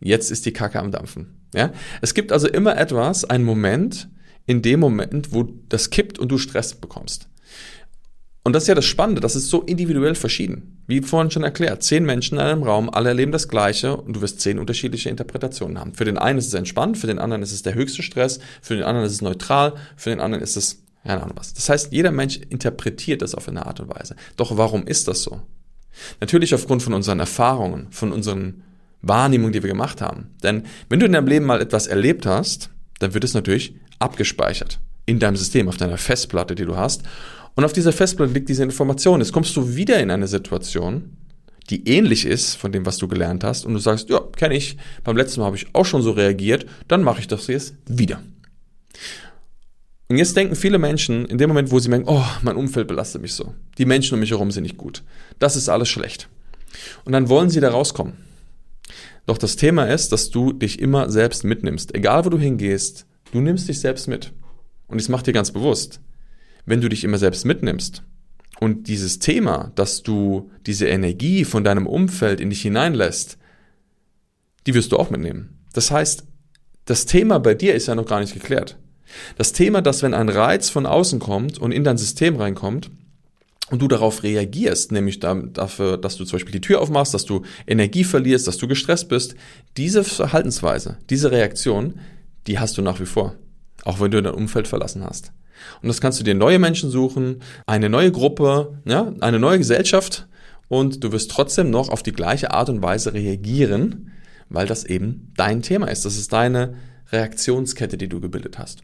jetzt 0.01 0.30
ist 0.30 0.45
die 0.45 0.54
Kacke 0.54 0.80
am 0.80 0.92
Dampfen. 0.92 1.38
Ja, 1.54 1.72
es 2.01 2.13
gibt 2.13 2.31
also 2.31 2.48
immer 2.48 2.78
etwas, 2.78 3.25
einen 3.25 3.44
Moment, 3.44 4.10
in 4.45 4.62
dem 4.62 4.80
Moment, 4.80 5.33
wo 5.33 5.44
das 5.69 5.89
kippt 5.89 6.19
und 6.19 6.30
du 6.30 6.38
Stress 6.38 6.74
bekommst. 6.74 7.28
Und 8.43 8.53
das 8.53 8.63
ist 8.63 8.67
ja 8.67 8.75
das 8.75 8.85
Spannende, 8.85 9.21
das 9.21 9.35
ist 9.35 9.49
so 9.49 9.61
individuell 9.61 10.15
verschieden. 10.15 10.83
Wie 10.88 11.01
vorhin 11.01 11.29
schon 11.29 11.43
erklärt, 11.43 11.83
zehn 11.83 12.05
Menschen 12.05 12.39
in 12.39 12.43
einem 12.43 12.63
Raum, 12.63 12.89
alle 12.89 13.09
erleben 13.09 13.31
das 13.31 13.47
Gleiche 13.47 13.95
und 13.95 14.15
du 14.15 14.21
wirst 14.21 14.41
zehn 14.41 14.57
unterschiedliche 14.57 15.09
Interpretationen 15.09 15.79
haben. 15.79 15.93
Für 15.93 16.05
den 16.05 16.17
einen 16.17 16.39
ist 16.39 16.47
es 16.47 16.53
entspannt, 16.55 16.97
für 16.97 17.07
den 17.07 17.19
anderen 17.19 17.43
ist 17.43 17.51
es 17.51 17.61
der 17.61 17.75
höchste 17.75 18.01
Stress, 18.01 18.39
für 18.61 18.75
den 18.75 18.83
anderen 18.83 19.05
ist 19.05 19.13
es 19.13 19.21
neutral, 19.21 19.75
für 19.95 20.09
den 20.09 20.19
anderen 20.19 20.43
ist 20.43 20.57
es 20.57 20.83
keine 21.03 21.23
Ahnung 21.23 21.38
was. 21.38 21.53
Das 21.53 21.69
heißt, 21.69 21.91
jeder 21.91 22.11
Mensch 22.11 22.38
interpretiert 22.49 23.21
das 23.21 23.35
auf 23.35 23.47
eine 23.47 23.65
Art 23.65 23.79
und 23.79 23.89
Weise. 23.89 24.15
Doch 24.38 24.57
warum 24.57 24.85
ist 24.85 25.07
das 25.07 25.23
so? 25.23 25.41
Natürlich 26.19 26.53
aufgrund 26.53 26.83
von 26.83 26.94
unseren 26.94 27.19
Erfahrungen, 27.19 27.87
von 27.91 28.11
unseren 28.11 28.63
Wahrnehmungen, 29.01 29.53
die 29.53 29.63
wir 29.63 29.69
gemacht 29.69 30.01
haben. 30.01 30.29
Denn 30.44 30.65
wenn 30.89 30.99
du 30.99 31.05
in 31.05 31.11
deinem 31.11 31.27
Leben 31.27 31.45
mal 31.45 31.61
etwas 31.61 31.87
erlebt 31.87 32.25
hast, 32.25 32.69
dann 32.99 33.13
wird 33.13 33.23
es 33.23 33.33
natürlich 33.33 33.75
abgespeichert 33.99 34.79
in 35.05 35.19
deinem 35.19 35.35
System, 35.35 35.67
auf 35.67 35.77
deiner 35.77 35.97
Festplatte, 35.97 36.55
die 36.55 36.65
du 36.65 36.77
hast. 36.77 37.03
Und 37.56 37.65
auf 37.65 37.74
dieser 37.74 37.92
Festplatte 37.92 38.33
liegt 38.33 38.50
diese 38.50 38.63
Information. 38.63 39.19
Jetzt 39.19 39.33
kommst 39.33 39.56
du 39.56 39.75
wieder 39.75 40.00
in 40.00 40.12
eine 40.12 40.27
Situation, 40.27 41.18
die 41.69 41.88
ähnlich 41.88 42.25
ist 42.25 42.56
von 42.56 42.71
dem, 42.71 42.86
was 42.86 42.98
du 42.98 43.07
gelernt 43.07 43.44
hast, 43.44 43.65
und 43.65 43.74
du 43.74 43.80
sagst, 43.80 44.09
ja, 44.09 44.19
kenne 44.36 44.56
ich, 44.56 44.77
beim 45.03 45.18
letzten 45.18 45.39
Mal 45.39 45.48
habe 45.48 45.57
ich 45.57 45.68
auch 45.74 45.86
schon 45.86 46.01
so 46.01 46.12
reagiert, 46.12 46.65
dann 46.88 47.03
mache 47.03 47.19
ich 47.19 47.27
das 47.27 47.48
jetzt 47.48 47.75
wieder. 47.88 48.21
Und 50.09 50.18
jetzt 50.18 50.36
denken 50.36 50.56
viele 50.56 50.77
Menschen, 50.77 51.25
in 51.25 51.38
dem 51.38 51.50
Moment, 51.50 51.71
wo 51.71 51.80
sie 51.80 51.88
merken, 51.88 52.06
oh, 52.07 52.25
mein 52.42 52.57
Umfeld 52.57 52.88
belastet 52.88 53.21
mich 53.21 53.33
so, 53.33 53.54
die 53.77 53.86
Menschen 53.86 54.15
um 54.15 54.19
mich 54.19 54.31
herum 54.31 54.51
sind 54.51 54.63
nicht 54.63 54.77
gut, 54.77 55.04
das 55.39 55.56
ist 55.56 55.69
alles 55.69 55.88
schlecht. 55.88 56.27
Und 57.06 57.13
dann 57.13 57.30
wollen 57.30 57.50
sie 57.50 57.62
da 57.62 57.69
rauskommen. 57.69 58.13
Doch 59.25 59.38
das 59.38 59.56
Thema 59.56 59.86
ist, 59.86 60.12
dass 60.12 60.30
du 60.30 60.51
dich 60.51 60.80
immer 60.80 61.09
selbst 61.09 61.44
mitnimmst. 61.44 61.94
Egal 61.95 62.25
wo 62.25 62.30
du 62.30 62.39
hingehst, 62.39 63.06
du 63.31 63.39
nimmst 63.39 63.69
dich 63.69 63.80
selbst 63.80 64.07
mit. 64.07 64.33
Und 64.88 65.00
ich 65.00 65.09
mache 65.09 65.24
dir 65.24 65.33
ganz 65.33 65.51
bewusst 65.51 66.01
wenn 66.65 66.81
du 66.81 66.89
dich 66.89 67.03
immer 67.03 67.17
selbst 67.17 67.45
mitnimmst 67.45 68.03
und 68.59 68.87
dieses 68.87 69.19
Thema, 69.19 69.71
dass 69.75 70.03
du 70.03 70.51
diese 70.65 70.87
Energie 70.87 71.45
von 71.45 71.63
deinem 71.63 71.87
Umfeld 71.87 72.39
in 72.39 72.49
dich 72.49 72.61
hineinlässt, 72.61 73.37
die 74.67 74.73
wirst 74.73 74.91
du 74.91 74.97
auch 74.97 75.09
mitnehmen. 75.09 75.59
Das 75.73 75.91
heißt, 75.91 76.25
das 76.85 77.05
Thema 77.05 77.39
bei 77.39 77.53
dir 77.53 77.73
ist 77.73 77.87
ja 77.87 77.95
noch 77.95 78.05
gar 78.05 78.19
nicht 78.19 78.33
geklärt. 78.33 78.77
Das 79.37 79.53
Thema, 79.53 79.81
dass 79.81 80.03
wenn 80.03 80.13
ein 80.13 80.29
Reiz 80.29 80.69
von 80.69 80.85
außen 80.85 81.19
kommt 81.19 81.57
und 81.57 81.71
in 81.71 81.83
dein 81.83 81.97
System 81.97 82.35
reinkommt, 82.35 82.91
und 83.71 83.81
du 83.81 83.87
darauf 83.87 84.21
reagierst, 84.21 84.91
nämlich 84.91 85.19
dafür, 85.19 85.97
dass 85.97 86.17
du 86.17 86.25
zum 86.25 86.35
Beispiel 86.35 86.51
die 86.51 86.61
Tür 86.61 86.81
aufmachst, 86.81 87.13
dass 87.13 87.25
du 87.25 87.43
Energie 87.65 88.03
verlierst, 88.03 88.45
dass 88.45 88.57
du 88.57 88.67
gestresst 88.67 89.07
bist, 89.07 89.35
diese 89.77 90.03
Verhaltensweise, 90.03 90.97
diese 91.09 91.31
Reaktion, 91.31 91.95
die 92.47 92.59
hast 92.59 92.77
du 92.77 92.81
nach 92.81 92.99
wie 92.99 93.05
vor, 93.05 93.35
auch 93.83 94.00
wenn 94.00 94.12
du 94.12 94.22
dein 94.22 94.33
Umfeld 94.33 94.68
verlassen 94.68 95.04
hast. 95.04 95.31
Und 95.81 95.88
das 95.88 96.01
kannst 96.01 96.19
du 96.19 96.23
dir 96.23 96.35
neue 96.35 96.59
Menschen 96.59 96.90
suchen, 96.90 97.42
eine 97.66 97.90
neue 97.90 98.11
Gruppe, 98.11 98.80
ja, 98.85 99.14
eine 99.19 99.40
neue 99.40 99.59
Gesellschaft 99.59 100.28
und 100.68 101.04
du 101.04 101.11
wirst 101.11 101.31
trotzdem 101.31 101.69
noch 101.69 101.90
auf 101.90 102.04
die 102.04 102.14
gleiche 102.14 102.52
Art 102.52 102.69
und 102.69 102.81
Weise 102.81 103.14
reagieren, 103.14 104.11
weil 104.50 104.68
das 104.68 104.85
eben 104.85 105.31
dein 105.35 105.61
Thema 105.61 105.88
ist. 105.88 106.06
Das 106.06 106.18
ist 106.18 106.33
deine 106.33 106.76
Reaktionskette, 107.11 107.97
die 107.97 108.07
du 108.07 108.21
gebildet 108.21 108.57
hast. 108.57 108.81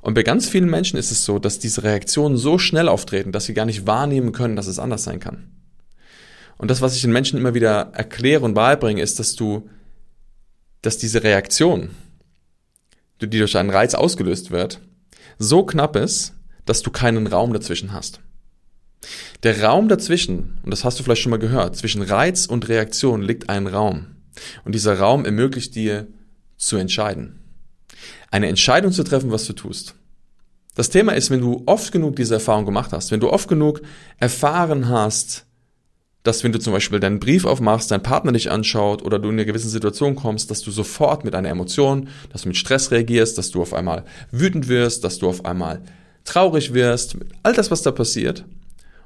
Und 0.00 0.14
bei 0.14 0.22
ganz 0.22 0.48
vielen 0.48 0.68
Menschen 0.68 0.98
ist 0.98 1.10
es 1.10 1.24
so, 1.24 1.38
dass 1.38 1.58
diese 1.58 1.84
Reaktionen 1.84 2.36
so 2.36 2.58
schnell 2.58 2.88
auftreten, 2.88 3.32
dass 3.32 3.44
sie 3.44 3.54
gar 3.54 3.66
nicht 3.66 3.86
wahrnehmen 3.86 4.32
können, 4.32 4.56
dass 4.56 4.66
es 4.66 4.78
anders 4.78 5.04
sein 5.04 5.20
kann. 5.20 5.52
Und 6.56 6.70
das, 6.70 6.80
was 6.80 6.96
ich 6.96 7.02
den 7.02 7.12
Menschen 7.12 7.38
immer 7.38 7.54
wieder 7.54 7.92
erkläre 7.92 8.44
und 8.44 8.54
beibringe, 8.54 9.00
ist, 9.00 9.20
dass 9.20 9.36
du, 9.36 9.68
dass 10.82 10.98
diese 10.98 11.22
Reaktion, 11.22 11.90
die 13.26 13.38
durch 13.38 13.56
einen 13.56 13.70
Reiz 13.70 13.94
ausgelöst 13.94 14.50
wird, 14.50 14.80
so 15.38 15.64
knapp 15.64 15.96
ist, 15.96 16.34
dass 16.64 16.82
du 16.82 16.90
keinen 16.90 17.26
Raum 17.26 17.52
dazwischen 17.52 17.92
hast. 17.92 18.20
Der 19.42 19.62
Raum 19.62 19.88
dazwischen, 19.88 20.58
und 20.64 20.70
das 20.70 20.84
hast 20.84 20.98
du 20.98 21.04
vielleicht 21.04 21.22
schon 21.22 21.30
mal 21.30 21.38
gehört, 21.38 21.76
zwischen 21.76 22.02
Reiz 22.02 22.46
und 22.46 22.68
Reaktion 22.68 23.22
liegt 23.22 23.48
ein 23.48 23.66
Raum. 23.66 24.16
Und 24.64 24.74
dieser 24.74 24.98
Raum 24.98 25.24
ermöglicht 25.24 25.74
dir 25.74 26.08
zu 26.56 26.76
entscheiden. 26.76 27.40
Eine 28.30 28.48
Entscheidung 28.48 28.92
zu 28.92 29.04
treffen, 29.04 29.30
was 29.30 29.46
du 29.46 29.52
tust. 29.52 29.94
Das 30.74 30.90
Thema 30.90 31.12
ist, 31.12 31.30
wenn 31.30 31.40
du 31.40 31.62
oft 31.66 31.90
genug 31.90 32.16
diese 32.16 32.34
Erfahrung 32.34 32.64
gemacht 32.64 32.92
hast, 32.92 33.10
wenn 33.10 33.20
du 33.20 33.30
oft 33.30 33.48
genug 33.48 33.80
erfahren 34.18 34.88
hast, 34.88 35.46
dass 36.28 36.44
wenn 36.44 36.52
du 36.52 36.58
zum 36.58 36.74
Beispiel 36.74 37.00
deinen 37.00 37.20
Brief 37.20 37.46
aufmachst, 37.46 37.90
dein 37.90 38.02
Partner 38.02 38.32
dich 38.32 38.50
anschaut 38.50 39.02
oder 39.02 39.18
du 39.18 39.30
in 39.30 39.36
eine 39.36 39.46
gewisse 39.46 39.70
Situation 39.70 40.14
kommst, 40.14 40.50
dass 40.50 40.60
du 40.60 40.70
sofort 40.70 41.24
mit 41.24 41.34
einer 41.34 41.48
Emotion, 41.48 42.08
dass 42.30 42.42
du 42.42 42.48
mit 42.48 42.58
Stress 42.58 42.90
reagierst, 42.90 43.38
dass 43.38 43.50
du 43.50 43.62
auf 43.62 43.72
einmal 43.72 44.04
wütend 44.30 44.68
wirst, 44.68 45.04
dass 45.04 45.18
du 45.18 45.28
auf 45.28 45.46
einmal 45.46 45.80
traurig 46.24 46.74
wirst, 46.74 47.16
all 47.42 47.54
das, 47.54 47.70
was 47.70 47.80
da 47.80 47.92
passiert. 47.92 48.44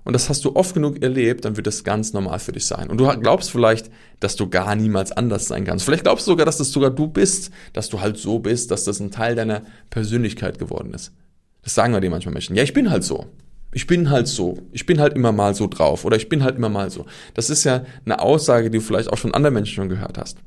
Und 0.03 0.15
das 0.15 0.29
hast 0.29 0.45
du 0.45 0.57
oft 0.57 0.75
genug 0.75 1.01
erlebt, 1.01 1.45
dann 1.45 1.57
wird 1.57 1.69
das 1.69 1.85
ganz 1.85 2.13
normal 2.13 2.41
für 2.41 2.51
dich 2.51 2.67
sein. 2.67 2.91
Und 2.91 2.99
du 2.99 3.07
glaubst 3.21 3.53
vielleicht, 3.53 3.89
dass 4.19 4.35
du 4.35 4.51
gar 4.51 4.75
niemals 4.75 5.13
anders 5.13 5.47
sein 5.47 5.65
kannst. 5.65 5.85
Vielleicht 5.85 6.03
glaubst 6.03 6.27
du 6.27 6.33
sogar, 6.33 6.45
dass 6.45 6.59
das 6.59 6.73
sogar 6.73 6.91
du 6.91 7.07
bist, 7.07 7.53
dass 7.73 7.89
du 7.89 8.01
halt 8.01 8.17
so 8.17 8.41
bist, 8.41 8.73
dass 8.73 8.83
das 8.83 8.99
ein 8.99 9.13
Teil 9.13 9.37
deiner 9.37 9.63
Persönlichkeit 9.91 10.59
geworden 10.59 10.93
ist. 10.93 11.13
Das 11.63 11.77
sagen 11.77 11.93
wir 11.93 12.01
dir 12.01 12.11
manchmal 12.11 12.33
Menschen. 12.33 12.57
Ja, 12.57 12.65
ich 12.65 12.75
bin 12.75 12.91
halt 12.91 13.05
so. 13.05 13.27
Ich 13.73 13.87
bin 13.87 14.11
halt 14.11 14.29
so. 14.29 14.59
Ich 14.73 14.87
bin 14.87 15.01
halt 15.01 15.15
immer 15.15 15.33
mal 15.33 15.55
so 15.55 15.67
drauf. 15.67 16.05
Oder 16.05 16.17
ich 16.17 16.29
bin 16.29 16.45
halt 16.45 16.57
immer 16.57 16.69
mal 16.69 16.91
so. 16.91 17.07
Das 17.35 17.51
ist 17.51 17.65
ja 17.65 17.85
eine 18.05 18.21
Aussage, 18.21 18.71
die 18.71 18.79
du 18.79 18.85
vielleicht 18.85 19.11
auch 19.13 19.19
von 19.19 19.35
anderen 19.35 19.55
Menschen 19.55 19.75
schon 19.75 19.89
gehört 19.89 20.19
hast. 20.19 20.39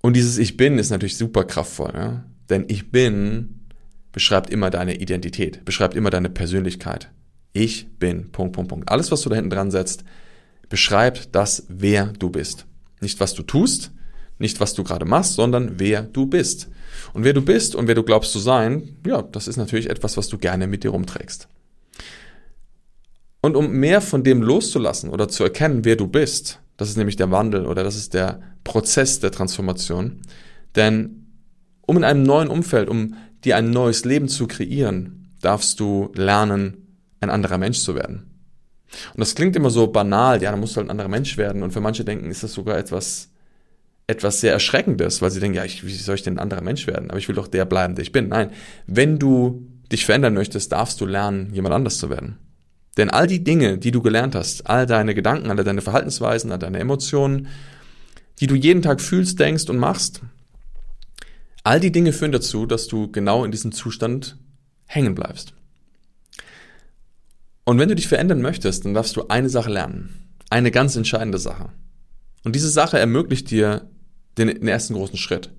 Und 0.00 0.14
dieses 0.14 0.38
Ich 0.38 0.56
bin 0.56 0.78
ist 0.78 0.90
natürlich 0.90 1.16
super 1.16 1.44
kraftvoll. 1.44 1.92
Ja? 1.94 2.24
Denn 2.48 2.64
ich 2.68 2.90
bin 2.90 3.56
beschreibt 4.12 4.48
immer 4.48 4.70
deine 4.70 4.94
Identität, 4.94 5.62
beschreibt 5.66 5.94
immer 5.94 6.08
deine 6.08 6.30
Persönlichkeit. 6.30 7.10
Ich 7.52 7.98
bin, 7.98 8.32
Punkt, 8.32 8.54
Punkt, 8.54 8.70
Punkt. 8.70 8.88
Alles, 8.88 9.12
was 9.12 9.20
du 9.20 9.28
da 9.28 9.36
hinten 9.36 9.50
dran 9.50 9.70
setzt, 9.70 10.04
beschreibt 10.70 11.34
das, 11.34 11.66
wer 11.68 12.06
du 12.18 12.30
bist. 12.30 12.64
Nicht, 13.02 13.20
was 13.20 13.34
du 13.34 13.42
tust, 13.42 13.92
nicht, 14.38 14.58
was 14.58 14.72
du 14.72 14.84
gerade 14.84 15.04
machst, 15.04 15.34
sondern 15.34 15.78
wer 15.78 16.00
du 16.00 16.24
bist. 16.24 16.70
Und 17.12 17.24
wer 17.24 17.34
du 17.34 17.42
bist 17.42 17.74
und 17.74 17.88
wer 17.88 17.94
du 17.94 18.02
glaubst 18.02 18.32
zu 18.32 18.38
sein, 18.38 18.96
ja, 19.06 19.20
das 19.20 19.48
ist 19.48 19.58
natürlich 19.58 19.90
etwas, 19.90 20.16
was 20.16 20.28
du 20.28 20.38
gerne 20.38 20.66
mit 20.66 20.82
dir 20.82 20.92
rumträgst. 20.92 21.48
Und 23.46 23.54
um 23.54 23.70
mehr 23.70 24.00
von 24.00 24.24
dem 24.24 24.42
loszulassen 24.42 25.08
oder 25.08 25.28
zu 25.28 25.44
erkennen, 25.44 25.84
wer 25.84 25.94
du 25.94 26.08
bist, 26.08 26.58
das 26.76 26.88
ist 26.88 26.96
nämlich 26.96 27.14
der 27.14 27.30
Wandel 27.30 27.64
oder 27.64 27.84
das 27.84 27.94
ist 27.94 28.12
der 28.12 28.40
Prozess 28.64 29.20
der 29.20 29.30
Transformation. 29.30 30.22
Denn 30.74 31.28
um 31.82 31.96
in 31.96 32.02
einem 32.02 32.24
neuen 32.24 32.48
Umfeld, 32.48 32.88
um 32.88 33.14
dir 33.44 33.56
ein 33.56 33.70
neues 33.70 34.04
Leben 34.04 34.26
zu 34.26 34.48
kreieren, 34.48 35.28
darfst 35.42 35.78
du 35.78 36.10
lernen, 36.16 36.88
ein 37.20 37.30
anderer 37.30 37.56
Mensch 37.56 37.78
zu 37.78 37.94
werden. 37.94 38.32
Und 39.14 39.20
das 39.20 39.36
klingt 39.36 39.54
immer 39.54 39.70
so 39.70 39.86
banal, 39.86 40.42
ja, 40.42 40.50
da 40.50 40.56
musst 40.56 40.74
du 40.74 40.78
halt 40.78 40.88
ein 40.88 40.90
anderer 40.90 41.08
Mensch 41.08 41.36
werden. 41.36 41.62
Und 41.62 41.70
für 41.70 41.80
manche 41.80 42.04
denken, 42.04 42.28
ist 42.32 42.42
das 42.42 42.52
sogar 42.52 42.76
etwas, 42.76 43.30
etwas 44.08 44.40
sehr 44.40 44.54
Erschreckendes, 44.54 45.22
weil 45.22 45.30
sie 45.30 45.38
denken, 45.38 45.58
ja, 45.58 45.64
ich, 45.64 45.86
wie 45.86 45.94
soll 45.94 46.16
ich 46.16 46.24
denn 46.24 46.34
ein 46.34 46.42
anderer 46.42 46.62
Mensch 46.62 46.88
werden? 46.88 47.10
Aber 47.10 47.20
ich 47.20 47.28
will 47.28 47.36
doch 47.36 47.46
der 47.46 47.64
bleiben, 47.64 47.94
der 47.94 48.02
ich 48.02 48.10
bin. 48.10 48.30
Nein, 48.30 48.50
wenn 48.88 49.20
du 49.20 49.68
dich 49.92 50.04
verändern 50.04 50.34
möchtest, 50.34 50.72
darfst 50.72 51.00
du 51.00 51.06
lernen, 51.06 51.54
jemand 51.54 51.76
anders 51.76 51.98
zu 51.98 52.10
werden. 52.10 52.40
Denn 52.96 53.10
all 53.10 53.26
die 53.26 53.44
Dinge, 53.44 53.78
die 53.78 53.90
du 53.90 54.00
gelernt 54.00 54.34
hast, 54.34 54.66
all 54.66 54.86
deine 54.86 55.14
Gedanken, 55.14 55.50
all 55.50 55.62
deine 55.62 55.82
Verhaltensweisen, 55.82 56.50
all 56.50 56.58
deine 56.58 56.78
Emotionen, 56.78 57.48
die 58.40 58.46
du 58.46 58.54
jeden 58.54 58.82
Tag 58.82 59.00
fühlst, 59.00 59.38
denkst 59.38 59.68
und 59.68 59.78
machst, 59.78 60.22
all 61.62 61.80
die 61.80 61.92
Dinge 61.92 62.12
führen 62.12 62.32
dazu, 62.32 62.66
dass 62.66 62.86
du 62.86 63.10
genau 63.10 63.44
in 63.44 63.50
diesem 63.50 63.72
Zustand 63.72 64.36
hängen 64.86 65.14
bleibst. 65.14 65.52
Und 67.64 67.78
wenn 67.78 67.88
du 67.88 67.96
dich 67.96 68.08
verändern 68.08 68.40
möchtest, 68.40 68.84
dann 68.84 68.94
darfst 68.94 69.16
du 69.16 69.26
eine 69.28 69.48
Sache 69.48 69.70
lernen. 69.70 70.30
Eine 70.48 70.70
ganz 70.70 70.94
entscheidende 70.94 71.38
Sache. 71.38 71.70
Und 72.44 72.54
diese 72.54 72.70
Sache 72.70 72.98
ermöglicht 72.98 73.50
dir 73.50 73.90
den, 74.38 74.46
den 74.46 74.68
ersten 74.68 74.94
großen 74.94 75.18
Schritt. 75.18 75.50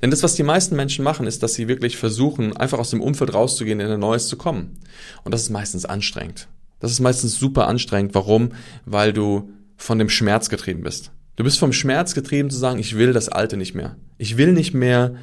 Denn 0.00 0.10
das, 0.10 0.22
was 0.22 0.34
die 0.34 0.42
meisten 0.42 0.76
Menschen 0.76 1.04
machen, 1.04 1.26
ist, 1.26 1.42
dass 1.42 1.54
sie 1.54 1.68
wirklich 1.68 1.98
versuchen, 1.98 2.56
einfach 2.56 2.78
aus 2.78 2.90
dem 2.90 3.02
Umfeld 3.02 3.34
rauszugehen, 3.34 3.80
in 3.80 3.90
ein 3.90 4.00
neues 4.00 4.28
zu 4.28 4.38
kommen. 4.38 4.78
Und 5.24 5.34
das 5.34 5.42
ist 5.42 5.50
meistens 5.50 5.84
anstrengend. 5.84 6.48
Das 6.82 6.90
ist 6.90 6.98
meistens 6.98 7.38
super 7.38 7.68
anstrengend. 7.68 8.12
Warum? 8.12 8.50
Weil 8.84 9.12
du 9.12 9.52
von 9.76 10.00
dem 10.00 10.08
Schmerz 10.08 10.48
getrieben 10.48 10.82
bist. 10.82 11.12
Du 11.36 11.44
bist 11.44 11.60
vom 11.60 11.72
Schmerz 11.72 12.12
getrieben 12.12 12.50
zu 12.50 12.58
sagen, 12.58 12.80
ich 12.80 12.98
will 12.98 13.12
das 13.12 13.28
Alte 13.28 13.56
nicht 13.56 13.74
mehr. 13.74 13.94
Ich 14.18 14.36
will 14.36 14.52
nicht 14.52 14.74
mehr 14.74 15.14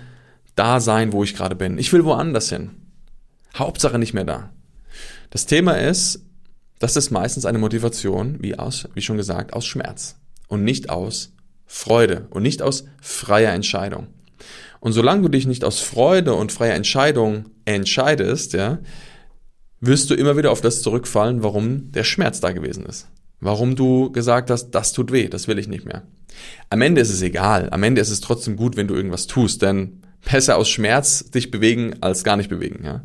da 0.56 0.80
sein, 0.80 1.12
wo 1.12 1.22
ich 1.22 1.36
gerade 1.36 1.58
bin. 1.58 1.78
Ich 1.78 1.92
will 1.92 2.06
woanders 2.06 2.50
hin. 2.50 2.72
Hauptsache 3.58 4.00
nicht 4.00 4.13
mehr 4.13 4.24
da. 4.24 4.51
Das 5.32 5.48
Thema 5.48 5.74
ist, 5.74 6.24
das 6.80 6.96
ist 6.96 7.12
meistens 7.12 7.46
eine 7.46 7.58
Motivation, 7.58 8.38
wie 8.39 8.58
aus, 8.58 8.88
wie 8.94 9.01
schon 9.01 9.18
gesagt, 9.18 9.51
aus 9.51 9.66
Schmerz 9.66 10.16
und 10.48 10.63
nicht 10.63 10.89
aus 10.89 11.34
Freude 11.66 12.28
und 12.30 12.42
nicht 12.42 12.62
aus 12.62 12.86
freier 13.01 13.51
Entscheidung. 13.51 14.08
Und 14.80 14.94
solange 14.94 15.24
du 15.24 15.28
dich 15.28 15.46
nicht 15.46 15.66
aus 15.66 15.82
Freude 15.82 16.36
und 16.36 16.54
freier 16.54 16.75
Entscheidung 16.75 17.48
entscheidest, 17.66 18.54
ja, 18.54 18.80
wirst 19.81 20.09
du 20.09 20.15
immer 20.15 20.38
wieder 20.38 20.51
auf 20.51 20.62
das 20.62 20.81
zurückfallen, 20.81 21.43
warum 21.43 21.91
der 21.91 22.03
Schmerz 22.03 22.39
da 22.39 22.51
gewesen 22.51 22.86
ist. 22.86 23.07
Warum 23.39 23.75
du 23.75 24.12
gesagt 24.12 24.50
hast, 24.50 24.71
das 24.71 24.91
tut 24.91 25.12
weh, 25.12 25.29
das 25.29 25.48
will 25.48 25.59
ich 25.59 25.67
nicht 25.67 25.86
mehr. 25.86 26.03
Am 26.69 26.81
Ende 26.81 27.01
ist 27.01 27.09
es 27.09 27.21
egal. 27.21 27.69
Am 27.71 27.83
Ende 27.83 28.01
ist 28.01 28.09
es 28.09 28.21
trotzdem 28.21 28.57
gut, 28.57 28.75
wenn 28.75 28.88
du 28.88 28.95
irgendwas 28.95 29.27
tust, 29.27 29.62
denn 29.62 30.01
besser 30.29 30.57
aus 30.57 30.69
Schmerz 30.69 31.31
dich 31.31 31.50
bewegen 31.50 31.95
als 32.01 32.24
gar 32.24 32.36
nicht 32.36 32.50
bewegen, 32.50 32.83
ja. 32.83 33.03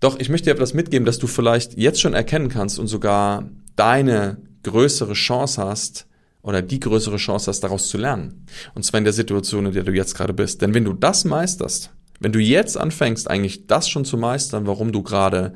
Doch 0.00 0.18
ich 0.18 0.28
möchte 0.28 0.46
dir 0.46 0.54
etwas 0.54 0.74
mitgeben, 0.74 1.06
dass 1.06 1.18
du 1.18 1.26
vielleicht 1.26 1.78
jetzt 1.78 2.00
schon 2.00 2.14
erkennen 2.14 2.48
kannst 2.48 2.78
und 2.78 2.88
sogar 2.88 3.48
deine 3.76 4.38
größere 4.62 5.14
Chance 5.14 5.62
hast, 5.62 6.06
oder 6.44 6.60
die 6.60 6.78
größere 6.78 7.16
Chance 7.16 7.48
hast, 7.48 7.60
daraus 7.60 7.88
zu 7.88 7.96
lernen. 7.96 8.46
Und 8.74 8.84
zwar 8.84 8.98
in 8.98 9.04
der 9.04 9.14
Situation, 9.14 9.64
in 9.64 9.72
der 9.72 9.82
du 9.82 9.92
jetzt 9.92 10.14
gerade 10.14 10.34
bist. 10.34 10.60
Denn 10.60 10.74
wenn 10.74 10.84
du 10.84 10.92
das 10.92 11.24
meisterst, 11.24 11.90
wenn 12.24 12.32
du 12.32 12.40
jetzt 12.40 12.76
anfängst, 12.78 13.30
eigentlich 13.30 13.66
das 13.66 13.88
schon 13.88 14.04
zu 14.04 14.16
meistern, 14.16 14.66
warum 14.66 14.92
du 14.92 15.02
gerade 15.02 15.52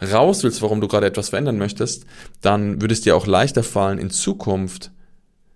raus 0.00 0.44
willst, 0.44 0.62
warum 0.62 0.80
du 0.80 0.88
gerade 0.88 1.06
etwas 1.06 1.30
verändern 1.30 1.58
möchtest, 1.58 2.06
dann 2.40 2.80
würde 2.80 2.94
es 2.94 3.00
dir 3.00 3.16
auch 3.16 3.26
leichter 3.26 3.62
fallen, 3.62 3.98
in 3.98 4.10
Zukunft 4.10 4.92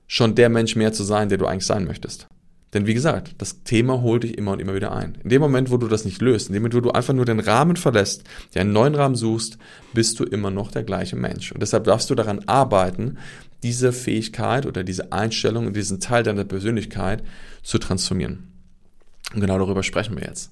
schon 0.09 0.35
der 0.35 0.49
Mensch 0.49 0.75
mehr 0.77 0.93
zu 0.93 1.05
sein, 1.05 1.29
der 1.29 1.39
du 1.39 1.47
eigentlich 1.47 1.67
sein 1.67 1.85
möchtest. 1.85 2.27
Denn 2.73 2.87
wie 2.87 2.95
gesagt, 2.95 3.35
das 3.39 3.63
Thema 3.63 4.01
holt 4.03 4.25
dich 4.25 4.39
immer 4.39 4.53
und 4.53 4.61
immer 4.61 4.75
wieder 4.75 4.93
ein. 4.93 5.19
In 5.23 5.31
dem 5.31 5.41
Moment, 5.41 5.71
wo 5.71 5.77
du 5.77 5.89
das 5.89 6.05
nicht 6.05 6.21
löst, 6.21 6.49
in 6.49 6.55
dem 6.55 6.63
Moment, 6.63 6.75
wo 6.75 6.81
du 6.81 6.91
einfach 6.91 7.15
nur 7.15 7.25
den 7.25 7.41
Rahmen 7.41 7.77
verlässt, 7.77 8.25
dir 8.55 8.61
einen 8.61 8.73
neuen 8.73 8.95
Rahmen 8.95 9.17
suchst, 9.17 9.59
bist 9.93 10.19
du 10.19 10.25
immer 10.25 10.51
noch 10.51 10.71
der 10.71 10.85
gleiche 10.85 11.17
Mensch. 11.17 11.53
Und 11.53 11.63
deshalb 11.63 11.85
darfst 11.85 12.11
du 12.11 12.15
daran 12.15 12.41
arbeiten, 12.47 13.19
diese 13.63 13.93
Fähigkeit 13.93 14.67
oder 14.67 14.85
diese 14.85 15.13
Einstellung 15.13 15.67
und 15.67 15.77
diesen 15.77 16.01
Teil 16.01 16.23
deiner 16.23 16.45
Persönlichkeit 16.45 17.23
zu 17.63 17.79
transformieren. 17.79 18.50
Und 19.33 19.41
genau 19.41 19.59
darüber 19.59 19.83
sprechen 19.83 20.17
wir 20.17 20.27
jetzt. 20.27 20.51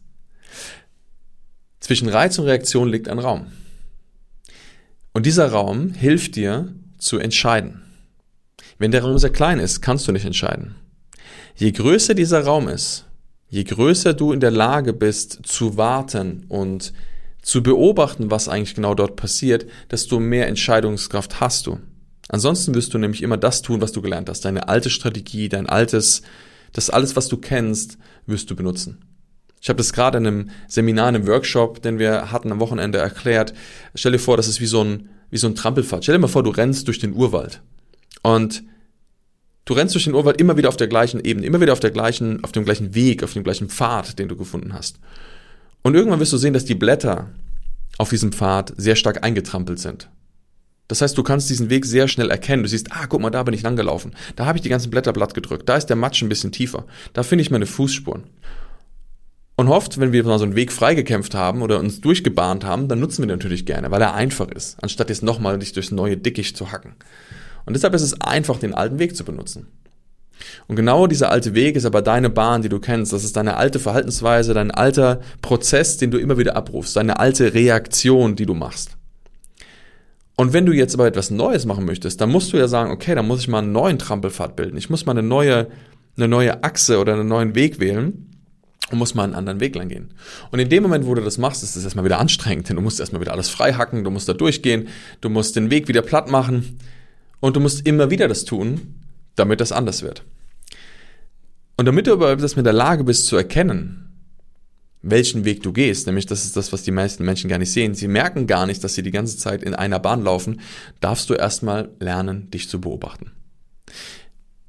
Zwischen 1.80 2.08
Reiz 2.08 2.38
und 2.38 2.46
Reaktion 2.46 2.88
liegt 2.88 3.08
ein 3.08 3.18
Raum. 3.18 3.46
Und 5.12 5.26
dieser 5.26 5.50
Raum 5.50 5.94
hilft 5.94 6.36
dir 6.36 6.74
zu 6.98 7.18
entscheiden. 7.18 7.82
Wenn 8.78 8.90
der 8.90 9.02
Raum 9.02 9.18
sehr 9.18 9.30
klein 9.30 9.58
ist, 9.58 9.80
kannst 9.80 10.06
du 10.06 10.12
nicht 10.12 10.24
entscheiden. 10.24 10.76
Je 11.56 11.72
größer 11.72 12.14
dieser 12.14 12.44
Raum 12.44 12.68
ist, 12.68 13.06
je 13.48 13.64
größer 13.64 14.14
du 14.14 14.32
in 14.32 14.40
der 14.40 14.50
Lage 14.50 14.92
bist 14.92 15.40
zu 15.44 15.76
warten 15.76 16.44
und 16.48 16.92
zu 17.42 17.62
beobachten, 17.62 18.30
was 18.30 18.48
eigentlich 18.48 18.74
genau 18.74 18.94
dort 18.94 19.16
passiert, 19.16 19.66
desto 19.90 20.20
mehr 20.20 20.46
Entscheidungskraft 20.48 21.40
hast 21.40 21.66
du. 21.66 21.78
Ansonsten 22.28 22.74
wirst 22.74 22.92
du 22.92 22.98
nämlich 22.98 23.22
immer 23.22 23.38
das 23.38 23.62
tun, 23.62 23.80
was 23.80 23.92
du 23.92 24.02
gelernt 24.02 24.28
hast. 24.28 24.44
Deine 24.44 24.68
alte 24.68 24.90
Strategie, 24.90 25.48
dein 25.48 25.66
altes, 25.66 26.22
das 26.72 26.90
alles, 26.90 27.16
was 27.16 27.28
du 27.28 27.36
kennst, 27.36 27.98
wirst 28.26 28.50
du 28.50 28.56
benutzen. 28.56 29.04
Ich 29.60 29.68
habe 29.68 29.78
das 29.78 29.92
gerade 29.92 30.18
in 30.18 30.26
einem 30.26 30.50
Seminar, 30.68 31.08
in 31.08 31.16
einem 31.16 31.26
Workshop, 31.26 31.82
den 31.82 31.98
wir 31.98 32.30
hatten 32.30 32.52
am 32.52 32.60
Wochenende 32.60 32.98
erklärt. 32.98 33.54
Stell 33.94 34.12
dir 34.12 34.18
vor, 34.18 34.36
das 34.36 34.48
ist 34.48 34.60
wie 34.60 34.66
so 34.66 34.82
ein, 34.82 35.08
wie 35.30 35.38
so 35.38 35.48
ein 35.48 35.54
Trampelpfad. 35.54 36.04
Stell 36.04 36.14
dir 36.14 36.20
mal 36.20 36.28
vor, 36.28 36.42
du 36.42 36.50
rennst 36.50 36.86
durch 36.86 36.98
den 36.98 37.14
Urwald. 37.14 37.60
Und 38.22 38.62
du 39.64 39.74
rennst 39.74 39.94
durch 39.94 40.04
den 40.04 40.14
Urwald 40.14 40.40
immer 40.40 40.56
wieder 40.56 40.68
auf 40.68 40.76
der 40.76 40.86
gleichen 40.86 41.24
Ebene, 41.24 41.46
immer 41.46 41.60
wieder 41.60 41.72
auf 41.72 41.80
der 41.80 41.90
gleichen, 41.90 42.44
auf 42.44 42.52
dem 42.52 42.64
gleichen 42.64 42.94
Weg, 42.94 43.24
auf 43.24 43.32
dem 43.32 43.44
gleichen 43.44 43.68
Pfad, 43.68 44.18
den 44.18 44.28
du 44.28 44.36
gefunden 44.36 44.72
hast. 44.72 45.00
Und 45.82 45.94
irgendwann 45.94 46.20
wirst 46.20 46.32
du 46.32 46.38
sehen, 46.38 46.54
dass 46.54 46.64
die 46.64 46.74
Blätter 46.74 47.30
auf 47.98 48.10
diesem 48.10 48.32
Pfad 48.32 48.72
sehr 48.76 48.96
stark 48.96 49.24
eingetrampelt 49.24 49.80
sind. 49.80 50.08
Das 50.88 51.02
heißt, 51.02 51.16
du 51.16 51.22
kannst 51.22 51.50
diesen 51.50 51.70
Weg 51.70 51.84
sehr 51.84 52.08
schnell 52.08 52.30
erkennen. 52.30 52.62
Du 52.62 52.68
siehst, 52.68 52.90
ah, 52.90 53.06
guck 53.06 53.20
mal, 53.20 53.30
da 53.30 53.42
bin 53.42 53.54
ich 53.54 53.62
langgelaufen. 53.62 54.14
Da 54.36 54.46
habe 54.46 54.58
ich 54.58 54.62
die 54.62 54.70
ganzen 54.70 54.90
Blätter 54.90 55.12
blatt 55.12 55.34
gedrückt. 55.34 55.68
Da 55.68 55.76
ist 55.76 55.86
der 55.86 55.96
Matsch 55.96 56.22
ein 56.22 56.30
bisschen 56.30 56.50
tiefer. 56.50 56.86
Da 57.12 57.22
finde 57.22 57.42
ich 57.42 57.50
meine 57.50 57.66
Fußspuren. 57.66 58.24
Und 59.56 59.68
hofft, 59.68 59.98
wenn 59.98 60.12
wir 60.12 60.24
mal 60.24 60.38
so 60.38 60.44
einen 60.44 60.54
Weg 60.54 60.72
freigekämpft 60.72 61.34
haben 61.34 61.62
oder 61.62 61.78
uns 61.80 62.00
durchgebahnt 62.00 62.64
haben, 62.64 62.88
dann 62.88 63.00
nutzen 63.00 63.22
wir 63.22 63.26
den 63.26 63.38
natürlich 63.38 63.66
gerne, 63.66 63.90
weil 63.90 64.00
er 64.00 64.14
einfach 64.14 64.48
ist, 64.48 64.76
anstatt 64.80 65.08
jetzt 65.08 65.24
nochmal 65.24 65.58
dich 65.58 65.72
durchs 65.72 65.90
neue 65.90 66.16
Dickicht 66.16 66.56
zu 66.56 66.70
hacken. 66.70 66.94
Und 67.66 67.74
deshalb 67.74 67.92
ist 67.94 68.02
es 68.02 68.20
einfach, 68.20 68.60
den 68.60 68.72
alten 68.72 69.00
Weg 69.00 69.16
zu 69.16 69.24
benutzen. 69.24 69.66
Und 70.68 70.76
genau 70.76 71.08
dieser 71.08 71.30
alte 71.30 71.54
Weg 71.54 71.74
ist 71.74 71.86
aber 71.86 72.02
deine 72.02 72.30
Bahn, 72.30 72.62
die 72.62 72.68
du 72.68 72.78
kennst. 72.78 73.12
Das 73.12 73.24
ist 73.24 73.36
deine 73.36 73.56
alte 73.56 73.80
Verhaltensweise, 73.80 74.54
dein 74.54 74.70
alter 74.70 75.20
Prozess, 75.42 75.96
den 75.96 76.12
du 76.12 76.18
immer 76.18 76.38
wieder 76.38 76.56
abrufst, 76.56 76.96
deine 76.96 77.18
alte 77.18 77.52
Reaktion, 77.52 78.36
die 78.36 78.46
du 78.46 78.54
machst. 78.54 78.96
Und 80.40 80.52
wenn 80.52 80.66
du 80.66 80.72
jetzt 80.72 80.94
aber 80.94 81.08
etwas 81.08 81.32
Neues 81.32 81.66
machen 81.66 81.84
möchtest, 81.84 82.20
dann 82.20 82.30
musst 82.30 82.52
du 82.52 82.58
ja 82.58 82.68
sagen, 82.68 82.92
okay, 82.92 83.16
dann 83.16 83.26
muss 83.26 83.40
ich 83.40 83.48
mal 83.48 83.58
einen 83.58 83.72
neuen 83.72 83.98
Trampelpfad 83.98 84.54
bilden. 84.54 84.76
Ich 84.76 84.88
muss 84.88 85.04
mal 85.04 85.10
eine 85.10 85.24
neue, 85.24 85.66
eine 86.16 86.28
neue 86.28 86.62
Achse 86.62 87.00
oder 87.00 87.14
einen 87.14 87.26
neuen 87.26 87.56
Weg 87.56 87.80
wählen 87.80 88.28
und 88.92 88.98
muss 88.98 89.16
mal 89.16 89.24
einen 89.24 89.34
anderen 89.34 89.58
Weg 89.58 89.74
lang 89.74 89.88
gehen. 89.88 90.14
Und 90.52 90.60
in 90.60 90.68
dem 90.68 90.84
Moment, 90.84 91.06
wo 91.06 91.14
du 91.16 91.22
das 91.22 91.38
machst, 91.38 91.64
ist 91.64 91.74
es 91.74 91.82
erstmal 91.82 92.04
wieder 92.04 92.20
anstrengend, 92.20 92.68
denn 92.68 92.76
du 92.76 92.82
musst 92.82 93.00
erstmal 93.00 93.20
wieder 93.20 93.32
alles 93.32 93.48
frei 93.48 93.72
hacken, 93.72 94.04
du 94.04 94.12
musst 94.12 94.28
da 94.28 94.32
durchgehen, 94.32 94.86
du 95.20 95.28
musst 95.28 95.56
den 95.56 95.72
Weg 95.72 95.88
wieder 95.88 96.02
platt 96.02 96.30
machen 96.30 96.78
und 97.40 97.56
du 97.56 97.60
musst 97.60 97.84
immer 97.84 98.12
wieder 98.12 98.28
das 98.28 98.44
tun, 98.44 98.94
damit 99.34 99.60
das 99.60 99.72
anders 99.72 100.04
wird. 100.04 100.22
Und 101.76 101.86
damit 101.86 102.06
du 102.06 102.12
aber 102.12 102.36
das 102.36 102.54
mit 102.54 102.64
der 102.64 102.72
Lage 102.72 103.02
bist 103.02 103.26
zu 103.26 103.36
erkennen, 103.36 104.07
welchen 105.02 105.44
Weg 105.44 105.62
du 105.62 105.72
gehst. 105.72 106.06
Nämlich 106.06 106.26
das 106.26 106.44
ist 106.44 106.56
das, 106.56 106.72
was 106.72 106.82
die 106.82 106.90
meisten 106.90 107.24
Menschen 107.24 107.48
gar 107.48 107.58
nicht 107.58 107.72
sehen. 107.72 107.94
Sie 107.94 108.08
merken 108.08 108.46
gar 108.46 108.66
nicht, 108.66 108.82
dass 108.82 108.94
sie 108.94 109.02
die 109.02 109.10
ganze 109.10 109.36
Zeit 109.36 109.62
in 109.62 109.74
einer 109.74 109.98
Bahn 109.98 110.22
laufen. 110.22 110.60
Darfst 111.00 111.30
du 111.30 111.34
erstmal 111.34 111.90
lernen, 112.00 112.50
dich 112.50 112.68
zu 112.68 112.80
beobachten. 112.80 113.32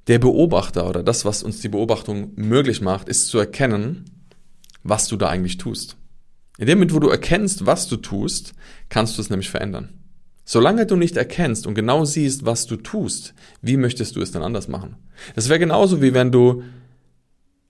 Der 0.08 0.20
Beobachter 0.20 0.88
oder 0.88 1.04
das, 1.04 1.26
was 1.26 1.44
uns 1.44 1.62
die 1.62 1.70
Beobachtung 1.70 2.32
möglich 2.36 2.82
macht, 2.82 3.10
ist 3.10 3.28
zu 3.28 3.38
erkennen, 3.38 4.06
was 4.84 5.08
du 5.08 5.18
da 5.18 5.30
eigentlich 5.30 5.58
tust. 5.58 5.98
In 6.58 6.68
dem 6.68 6.80
Moment, 6.80 6.94
wo 6.94 7.00
du 7.00 7.10
erkennst, 7.10 7.66
was 7.66 7.88
du 7.88 7.98
tust, 7.98 8.54
kannst 8.90 9.18
du 9.18 9.22
es 9.22 9.30
nämlich 9.30 9.50
verändern. 9.50 9.90
Solange 10.46 10.88
du 10.88 10.96
nicht 10.96 11.16
erkennst 11.16 11.68
und 11.68 11.76
genau 11.76 12.06
siehst, 12.06 12.44
was 12.44 12.66
du 12.66 12.76
tust, 12.76 13.36
wie 13.62 13.78
möchtest 13.78 14.16
du 14.16 14.22
es 14.22 14.32
dann 14.32 14.42
anders 14.42 14.68
machen? 14.68 14.96
Das 15.36 15.48
wäre 15.48 15.60
genauso 15.60 16.02
wie 16.02 16.16
wenn 16.16 16.32
du 16.32 16.64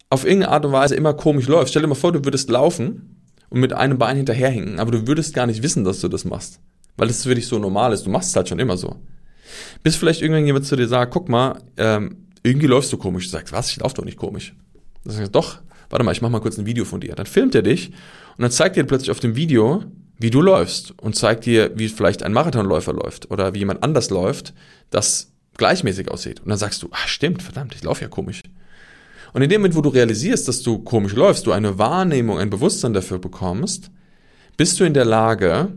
auf 0.10 0.25
irgendeine 0.25 0.51
Art 0.51 0.66
und 0.66 0.72
Weise 0.72 0.96
immer 0.96 1.13
komisch 1.13 1.48
läufst. 1.48 1.72
Stell 1.72 1.84
dir 1.84 1.88
mal 1.88 1.96
vor, 1.96 2.12
du 2.12 2.25
würdest 2.25 2.50
laufen 2.50 3.24
und 3.50 3.60
mit 3.60 3.74
einem 3.74 3.98
Bein 3.98 4.18
hinterherhinken, 4.18 4.80
aber 4.80 4.92
du 4.92 5.08
würdest 5.08 5.34
gar 5.34 5.46
nicht 5.46 5.63
wissen, 5.63 5.84
dass 5.84 6.00
du 6.01 6.08
das 6.08 6.25
machst. 6.25 6.60
Weil 6.98 7.08
das 7.08 7.24
für 7.24 7.36
dich 7.36 7.48
so 7.48 7.60
normal 7.60 7.94
ist. 7.94 8.06
Du 8.06 8.10
machst 8.10 8.30
es 8.30 8.36
halt 8.36 8.50
schon 8.50 8.60
immer 8.60 8.78
so. 8.78 8.96
Bis 9.84 9.96
vielleicht 9.96 10.22
irgendjemand 10.22 10.66
zu 10.66 10.75
dir 10.75 10.88
sagt, 10.88 11.13
guck 11.13 11.30
mal, 11.30 11.62
ähm, 11.78 12.28
irgendwie 12.44 12.68
läufst 12.68 12.92
du 12.92 12.98
komisch. 12.98 13.25
Du 13.25 13.32
sagst, 13.32 13.54
was, 13.54 13.70
ich 13.70 13.80
laufe 13.80 13.96
doch 13.96 14.06
nicht 14.06 14.18
komisch. 14.18 14.56
Du 15.04 15.12
sagst, 15.12 15.34
doch, 15.34 15.60
warte 15.89 16.04
mal, 16.04 16.12
ich 16.12 16.22
mach 16.22 16.30
mal 16.30 16.42
kurz 16.42 16.58
ein 16.58 16.66
Video 16.66 16.86
von 16.86 17.01
dir. 17.01 17.16
Dann 17.16 17.25
filmt 17.25 17.56
er 17.56 17.62
dich 17.62 17.89
und 17.89 18.42
dann 18.42 18.51
zeigt 18.51 18.78
er 18.78 18.84
dir 18.84 18.88
plötzlich 18.88 19.12
auf 19.12 19.20
dem 19.20 19.36
Video, 19.36 19.84
wie 20.18 20.30
du 20.30 20.42
läufst 20.42 20.92
und 21.00 21.16
zeigt 21.16 21.46
dir, 21.46 21.72
wie 21.75 21.88
vielleicht 21.88 22.24
ein 22.24 22.34
Marathonläufer 22.34 22.94
läuft 22.94 23.32
oder 23.32 23.54
wie 23.54 23.60
jemand 23.60 23.84
anders 23.84 24.10
läuft, 24.10 24.54
das 24.89 25.32
gleichmäßig 25.58 26.12
aussieht. 26.12 26.42
Und 26.42 26.50
dann 26.50 26.58
sagst 26.58 26.84
du, 26.84 26.89
ah, 26.92 27.08
stimmt, 27.08 27.42
verdammt, 27.42 27.74
ich 27.75 27.84
laufe 27.84 28.01
ja 28.01 28.10
komisch. 28.10 28.42
Und 29.33 29.41
in 29.41 29.50
dem 29.50 29.62
Moment, 29.62 29.75
wo 29.75 29.81
du 29.81 29.89
realisierst, 29.89 30.48
dass 30.48 30.62
du 30.62 30.79
komisch 30.79 31.13
läufst, 31.13 31.45
du 31.45 31.51
eine 31.51 31.77
Wahrnehmung, 31.77 32.39
ein 32.39 32.50
Bewusstsein 32.50 32.93
dafür 32.93 33.19
bekommst, 33.19 33.91
bist 34.57 34.79
du 34.79 34.83
in 34.83 34.93
der 34.93 35.05
Lage, 35.05 35.74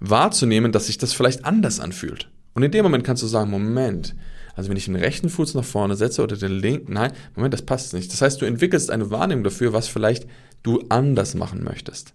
wahrzunehmen, 0.00 0.72
dass 0.72 0.86
sich 0.86 0.98
das 0.98 1.12
vielleicht 1.12 1.44
anders 1.44 1.80
anfühlt. 1.80 2.28
Und 2.54 2.62
in 2.62 2.70
dem 2.70 2.84
Moment 2.84 3.04
kannst 3.04 3.22
du 3.22 3.26
sagen, 3.26 3.50
Moment, 3.50 4.14
also 4.54 4.70
wenn 4.70 4.76
ich 4.76 4.86
den 4.86 4.96
rechten 4.96 5.28
Fuß 5.28 5.54
nach 5.54 5.64
vorne 5.64 5.96
setze 5.96 6.22
oder 6.22 6.36
den 6.36 6.52
linken, 6.52 6.94
nein, 6.94 7.12
Moment, 7.34 7.52
das 7.52 7.62
passt 7.62 7.92
nicht. 7.92 8.12
Das 8.12 8.22
heißt, 8.22 8.40
du 8.40 8.46
entwickelst 8.46 8.90
eine 8.90 9.10
Wahrnehmung 9.10 9.44
dafür, 9.44 9.72
was 9.72 9.88
vielleicht 9.88 10.26
du 10.62 10.82
anders 10.88 11.34
machen 11.34 11.62
möchtest. 11.62 12.14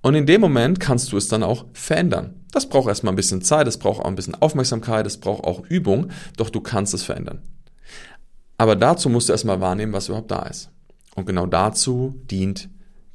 Und 0.00 0.14
in 0.14 0.26
dem 0.26 0.40
Moment 0.40 0.80
kannst 0.80 1.12
du 1.12 1.16
es 1.16 1.28
dann 1.28 1.42
auch 1.42 1.66
verändern. 1.72 2.34
Das 2.52 2.68
braucht 2.68 2.88
erstmal 2.88 3.12
ein 3.12 3.16
bisschen 3.16 3.42
Zeit, 3.42 3.66
es 3.66 3.76
braucht 3.76 4.00
auch 4.00 4.06
ein 4.06 4.14
bisschen 4.14 4.34
Aufmerksamkeit, 4.36 5.06
es 5.06 5.18
braucht 5.18 5.44
auch 5.44 5.66
Übung, 5.68 6.10
doch 6.36 6.48
du 6.48 6.60
kannst 6.60 6.94
es 6.94 7.02
verändern. 7.02 7.42
Aber 8.58 8.76
dazu 8.76 9.08
musst 9.08 9.28
du 9.28 9.32
erstmal 9.32 9.60
wahrnehmen, 9.60 9.92
was 9.92 10.08
überhaupt 10.08 10.30
da 10.30 10.42
ist. 10.42 10.70
Und 11.14 11.26
genau 11.26 11.46
dazu 11.46 12.20
dient 12.30 12.68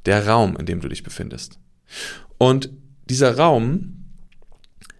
der 0.06 0.26
Raum, 0.26 0.56
in 0.56 0.66
dem 0.66 0.80
du 0.80 0.88
dich 0.88 1.02
befindest. 1.02 1.58
Und 2.38 2.70
dieser 3.08 3.36
Raum 3.36 4.06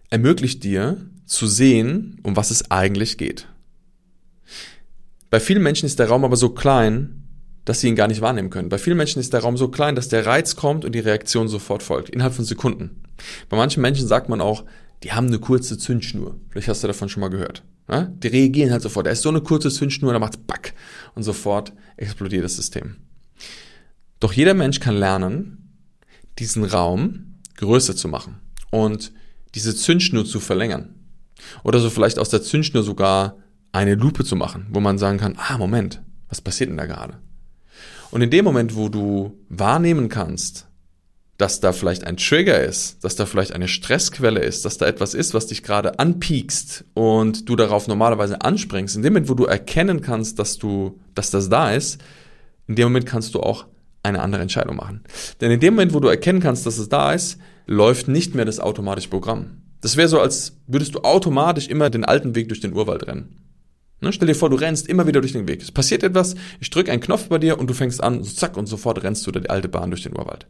ermöglicht 0.09 0.63
dir 0.63 1.09
zu 1.25 1.47
sehen, 1.47 2.19
um 2.23 2.35
was 2.35 2.51
es 2.51 2.69
eigentlich 2.71 3.17
geht. 3.17 3.47
Bei 5.29 5.39
vielen 5.39 5.63
Menschen 5.63 5.87
ist 5.87 5.99
der 5.99 6.07
Raum 6.07 6.23
aber 6.23 6.37
so 6.37 6.49
klein, 6.49 7.23
dass 7.65 7.81
sie 7.81 7.87
ihn 7.87 7.95
gar 7.95 8.07
nicht 8.07 8.21
wahrnehmen 8.21 8.51
können. 8.51 8.69
Bei 8.69 8.77
vielen 8.77 8.97
Menschen 8.97 9.19
ist 9.19 9.33
der 9.33 9.41
Raum 9.41 9.57
so 9.57 9.69
klein, 9.69 9.95
dass 9.95 10.07
der 10.07 10.25
Reiz 10.25 10.55
kommt 10.55 10.85
und 10.85 10.93
die 10.93 10.99
Reaktion 10.99 11.47
sofort 11.47 11.81
folgt, 11.81 12.09
innerhalb 12.09 12.35
von 12.35 12.45
Sekunden. 12.45 13.01
Bei 13.49 13.57
manchen 13.57 13.81
Menschen 13.81 14.07
sagt 14.07 14.29
man 14.29 14.39
auch, 14.39 14.63
die 15.03 15.13
haben 15.13 15.27
eine 15.27 15.39
kurze 15.39 15.77
Zündschnur. 15.77 16.39
Vielleicht 16.49 16.67
hast 16.67 16.83
du 16.83 16.87
davon 16.87 17.09
schon 17.09 17.21
mal 17.21 17.29
gehört. 17.29 17.63
Ja? 17.89 18.03
Die 18.03 18.27
reagieren 18.27 18.71
halt 18.71 18.81
sofort. 18.81 19.05
Da 19.05 19.11
ist 19.11 19.21
so 19.21 19.29
eine 19.29 19.41
kurze 19.41 19.69
Zündschnur, 19.69 20.13
da 20.13 20.19
macht's 20.19 20.37
back 20.37 20.73
und 21.15 21.23
sofort 21.23 21.73
explodiert 21.97 22.43
das 22.43 22.55
System. 22.55 22.97
Doch 24.19 24.33
jeder 24.33 24.53
Mensch 24.53 24.79
kann 24.79 24.95
lernen, 24.95 25.79
diesen 26.39 26.63
Raum 26.63 27.35
größer 27.57 27.95
zu 27.95 28.07
machen 28.07 28.37
und 28.71 29.11
diese 29.53 29.75
Zündschnur 29.75 30.25
zu 30.25 30.39
verlängern. 30.39 30.95
Oder 31.63 31.79
so 31.79 31.89
vielleicht 31.89 32.19
aus 32.19 32.29
der 32.29 32.41
Zündschnur 32.41 32.83
sogar 32.83 33.37
eine 33.71 33.95
Lupe 33.95 34.23
zu 34.23 34.35
machen, 34.35 34.67
wo 34.69 34.79
man 34.79 34.97
sagen 34.97 35.17
kann, 35.17 35.35
ah, 35.37 35.57
Moment, 35.57 36.01
was 36.29 36.41
passiert 36.41 36.69
denn 36.69 36.77
da 36.77 36.85
gerade? 36.85 37.19
Und 38.11 38.21
in 38.21 38.29
dem 38.29 38.45
Moment, 38.45 38.75
wo 38.75 38.89
du 38.89 39.37
wahrnehmen 39.49 40.09
kannst, 40.09 40.67
dass 41.37 41.59
da 41.59 41.73
vielleicht 41.73 42.05
ein 42.05 42.17
Trigger 42.17 42.63
ist, 42.63 43.03
dass 43.03 43.15
da 43.15 43.25
vielleicht 43.25 43.51
eine 43.51 43.67
Stressquelle 43.67 44.39
ist, 44.39 44.63
dass 44.63 44.77
da 44.77 44.85
etwas 44.85 45.13
ist, 45.13 45.33
was 45.33 45.47
dich 45.47 45.63
gerade 45.63 45.99
anpiekst 45.99 46.85
und 46.93 47.49
du 47.49 47.55
darauf 47.55 47.87
normalerweise 47.87 48.41
anspringst, 48.41 48.95
in 48.95 49.03
dem 49.03 49.13
Moment, 49.13 49.29
wo 49.29 49.33
du 49.33 49.45
erkennen 49.45 50.01
kannst, 50.01 50.39
dass 50.39 50.57
du, 50.57 50.99
dass 51.13 51.31
das 51.31 51.49
da 51.49 51.71
ist, 51.71 52.01
in 52.67 52.75
dem 52.75 52.85
Moment 52.85 53.05
kannst 53.05 53.35
du 53.35 53.41
auch 53.41 53.65
eine 54.01 54.21
andere 54.21 54.41
Entscheidung 54.41 54.77
machen. 54.77 55.03
Denn 55.41 55.51
in 55.51 55.59
dem 55.59 55.73
Moment, 55.75 55.93
wo 55.93 55.99
du 55.99 56.07
erkennen 56.07 56.39
kannst, 56.39 56.65
dass 56.65 56.77
es 56.77 56.89
da 56.89 57.11
ist, 57.11 57.37
läuft 57.65 58.07
nicht 58.07 58.35
mehr 58.35 58.45
das 58.45 58.59
automatische 58.59 59.09
Programm. 59.09 59.61
Das 59.81 59.97
wäre 59.97 60.07
so, 60.07 60.19
als 60.19 60.57
würdest 60.67 60.95
du 60.95 60.99
automatisch 61.01 61.67
immer 61.67 61.89
den 61.89 62.05
alten 62.05 62.35
Weg 62.35 62.47
durch 62.47 62.61
den 62.61 62.73
Urwald 62.73 63.07
rennen. 63.07 63.45
Ne? 64.01 64.13
Stell 64.13 64.27
dir 64.27 64.35
vor, 64.35 64.49
du 64.49 64.55
rennst 64.55 64.87
immer 64.87 65.07
wieder 65.07 65.21
durch 65.21 65.33
den 65.33 65.47
Weg. 65.47 65.61
Es 65.61 65.71
passiert 65.71 66.03
etwas, 66.03 66.35
ich 66.59 66.69
drücke 66.69 66.91
einen 66.91 67.01
Knopf 67.01 67.27
bei 67.27 67.39
dir 67.39 67.59
und 67.59 67.69
du 67.69 67.73
fängst 67.73 68.01
an, 68.03 68.23
zack, 68.23 68.55
und 68.57 68.67
sofort 68.67 69.03
rennst 69.03 69.25
du 69.27 69.31
die 69.31 69.49
alte 69.49 69.67
Bahn 69.67 69.91
durch 69.91 70.03
den 70.03 70.17
Urwald. 70.17 70.47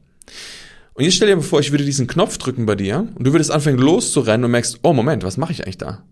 Und 0.96 1.04
jetzt 1.04 1.16
stell 1.16 1.28
dir 1.28 1.36
mal 1.36 1.42
vor, 1.42 1.60
ich 1.60 1.72
würde 1.72 1.84
diesen 1.84 2.08
Knopf 2.08 2.38
drücken 2.38 2.66
bei 2.66 2.76
dir 2.76 3.10
und 3.16 3.28
du 3.28 3.34
würdest 3.34 3.52
anfangen 3.52 3.78
loszurennen 3.78 4.46
und 4.46 4.52
merkst, 4.52 4.80
oh 4.82 4.94
Moment, 4.94 5.24
was 5.24 5.36
mache 5.36 5.52
ich 5.52 5.62
eigentlich 5.62 5.78
da? 5.78 6.06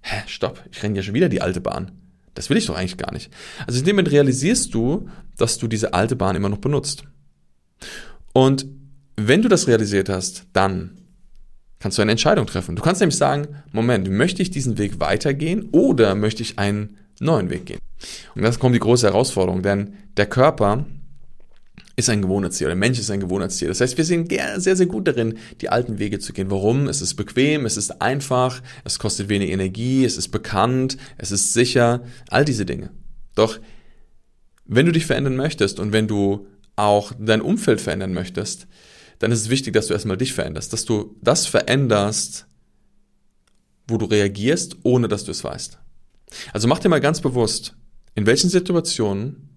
Hä, 0.00 0.22
stopp, 0.26 0.64
ich 0.72 0.82
renne 0.82 0.96
ja 0.96 1.02
schon 1.02 1.12
wieder 1.12 1.28
die 1.28 1.42
alte 1.42 1.60
Bahn. 1.60 1.92
Das 2.32 2.48
will 2.48 2.56
ich 2.56 2.64
doch 2.64 2.74
eigentlich 2.74 2.96
gar 2.96 3.12
nicht. 3.12 3.30
Also 3.66 3.78
in 3.78 3.84
dem 3.84 3.96
Moment 3.96 4.10
realisierst 4.10 4.72
du, 4.72 5.06
dass 5.36 5.58
du 5.58 5.68
diese 5.68 5.92
alte 5.92 6.16
Bahn 6.16 6.34
immer 6.34 6.48
noch 6.48 6.58
benutzt. 6.58 7.04
Und 8.32 8.66
wenn 9.16 9.42
du 9.42 9.50
das 9.50 9.68
realisiert 9.68 10.08
hast, 10.08 10.46
dann 10.54 10.96
kannst 11.78 11.98
du 11.98 12.02
eine 12.02 12.12
Entscheidung 12.12 12.46
treffen. 12.46 12.74
Du 12.74 12.80
kannst 12.80 13.02
nämlich 13.02 13.18
sagen, 13.18 13.48
Moment, 13.70 14.10
möchte 14.10 14.40
ich 14.40 14.50
diesen 14.50 14.78
Weg 14.78 14.98
weitergehen 14.98 15.68
oder 15.72 16.14
möchte 16.14 16.42
ich 16.42 16.58
einen 16.58 16.96
neuen 17.20 17.50
Weg 17.50 17.66
gehen? 17.66 17.80
Und 18.34 18.42
das 18.42 18.58
kommt 18.58 18.74
die 18.74 18.80
große 18.80 19.06
Herausforderung, 19.06 19.62
denn 19.62 19.92
der 20.16 20.26
Körper 20.26 20.86
ist 21.96 22.08
ein 22.08 22.22
Gewohnheitstier, 22.22 22.68
der 22.68 22.76
Mensch 22.76 22.98
ist 22.98 23.10
ein 23.10 23.20
Gewohnheitstier. 23.20 23.68
Das 23.68 23.80
heißt, 23.80 23.96
wir 23.98 24.04
sind 24.04 24.32
sehr, 24.56 24.76
sehr 24.76 24.86
gut 24.86 25.06
darin, 25.06 25.38
die 25.60 25.68
alten 25.68 25.98
Wege 25.98 26.18
zu 26.18 26.32
gehen. 26.32 26.50
Warum? 26.50 26.88
Es 26.88 27.02
ist 27.02 27.14
bequem, 27.14 27.66
es 27.66 27.76
ist 27.76 28.00
einfach, 28.00 28.62
es 28.84 28.98
kostet 28.98 29.28
wenig 29.28 29.50
Energie, 29.50 30.04
es 30.04 30.16
ist 30.16 30.28
bekannt, 30.28 30.96
es 31.18 31.30
ist 31.30 31.52
sicher, 31.52 32.02
all 32.30 32.44
diese 32.44 32.64
Dinge. 32.64 32.90
Doch 33.34 33.60
wenn 34.64 34.86
du 34.86 34.92
dich 34.92 35.06
verändern 35.06 35.36
möchtest 35.36 35.80
und 35.80 35.92
wenn 35.92 36.08
du 36.08 36.46
auch 36.76 37.12
dein 37.18 37.42
Umfeld 37.42 37.80
verändern 37.80 38.14
möchtest, 38.14 38.66
dann 39.18 39.30
ist 39.30 39.42
es 39.42 39.50
wichtig, 39.50 39.74
dass 39.74 39.86
du 39.86 39.94
erstmal 39.94 40.16
dich 40.16 40.32
veränderst, 40.32 40.72
dass 40.72 40.84
du 40.84 41.16
das 41.20 41.46
veränderst, 41.46 42.46
wo 43.86 43.98
du 43.98 44.06
reagierst, 44.06 44.76
ohne 44.82 45.08
dass 45.08 45.24
du 45.24 45.30
es 45.30 45.44
weißt. 45.44 45.78
Also 46.52 46.68
mach 46.68 46.78
dir 46.78 46.88
mal 46.88 47.00
ganz 47.00 47.20
bewusst, 47.20 47.76
in 48.14 48.26
welchen 48.26 48.48
Situationen 48.48 49.51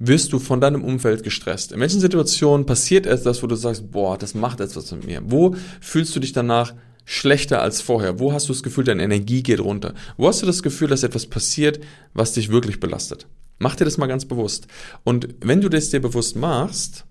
wirst 0.00 0.32
du 0.32 0.38
von 0.38 0.60
deinem 0.60 0.82
Umfeld 0.82 1.22
gestresst? 1.22 1.70
In 1.70 1.80
welchen 1.80 2.00
Situationen 2.00 2.66
passiert 2.66 3.06
etwas, 3.06 3.42
wo 3.42 3.46
du 3.46 3.54
sagst, 3.54 3.92
boah, 3.92 4.18
das 4.18 4.34
macht 4.34 4.60
etwas 4.60 4.90
mit 4.90 5.06
mir? 5.06 5.22
Wo 5.24 5.54
fühlst 5.80 6.16
du 6.16 6.20
dich 6.20 6.32
danach 6.32 6.74
schlechter 7.04 7.62
als 7.62 7.80
vorher? 7.80 8.18
Wo 8.18 8.32
hast 8.32 8.48
du 8.48 8.52
das 8.52 8.62
Gefühl, 8.62 8.84
deine 8.84 9.04
Energie 9.04 9.42
geht 9.42 9.60
runter? 9.60 9.94
Wo 10.16 10.26
hast 10.26 10.42
du 10.42 10.46
das 10.46 10.62
Gefühl, 10.62 10.88
dass 10.88 11.02
etwas 11.02 11.26
passiert, 11.26 11.80
was 12.14 12.32
dich 12.32 12.50
wirklich 12.50 12.80
belastet? 12.80 13.28
Mach 13.58 13.76
dir 13.76 13.84
das 13.84 13.98
mal 13.98 14.06
ganz 14.06 14.24
bewusst. 14.24 14.66
Und 15.04 15.28
wenn 15.40 15.60
du 15.60 15.68
das 15.68 15.90
dir 15.90 16.00
bewusst 16.00 16.34
machst, 16.34 17.04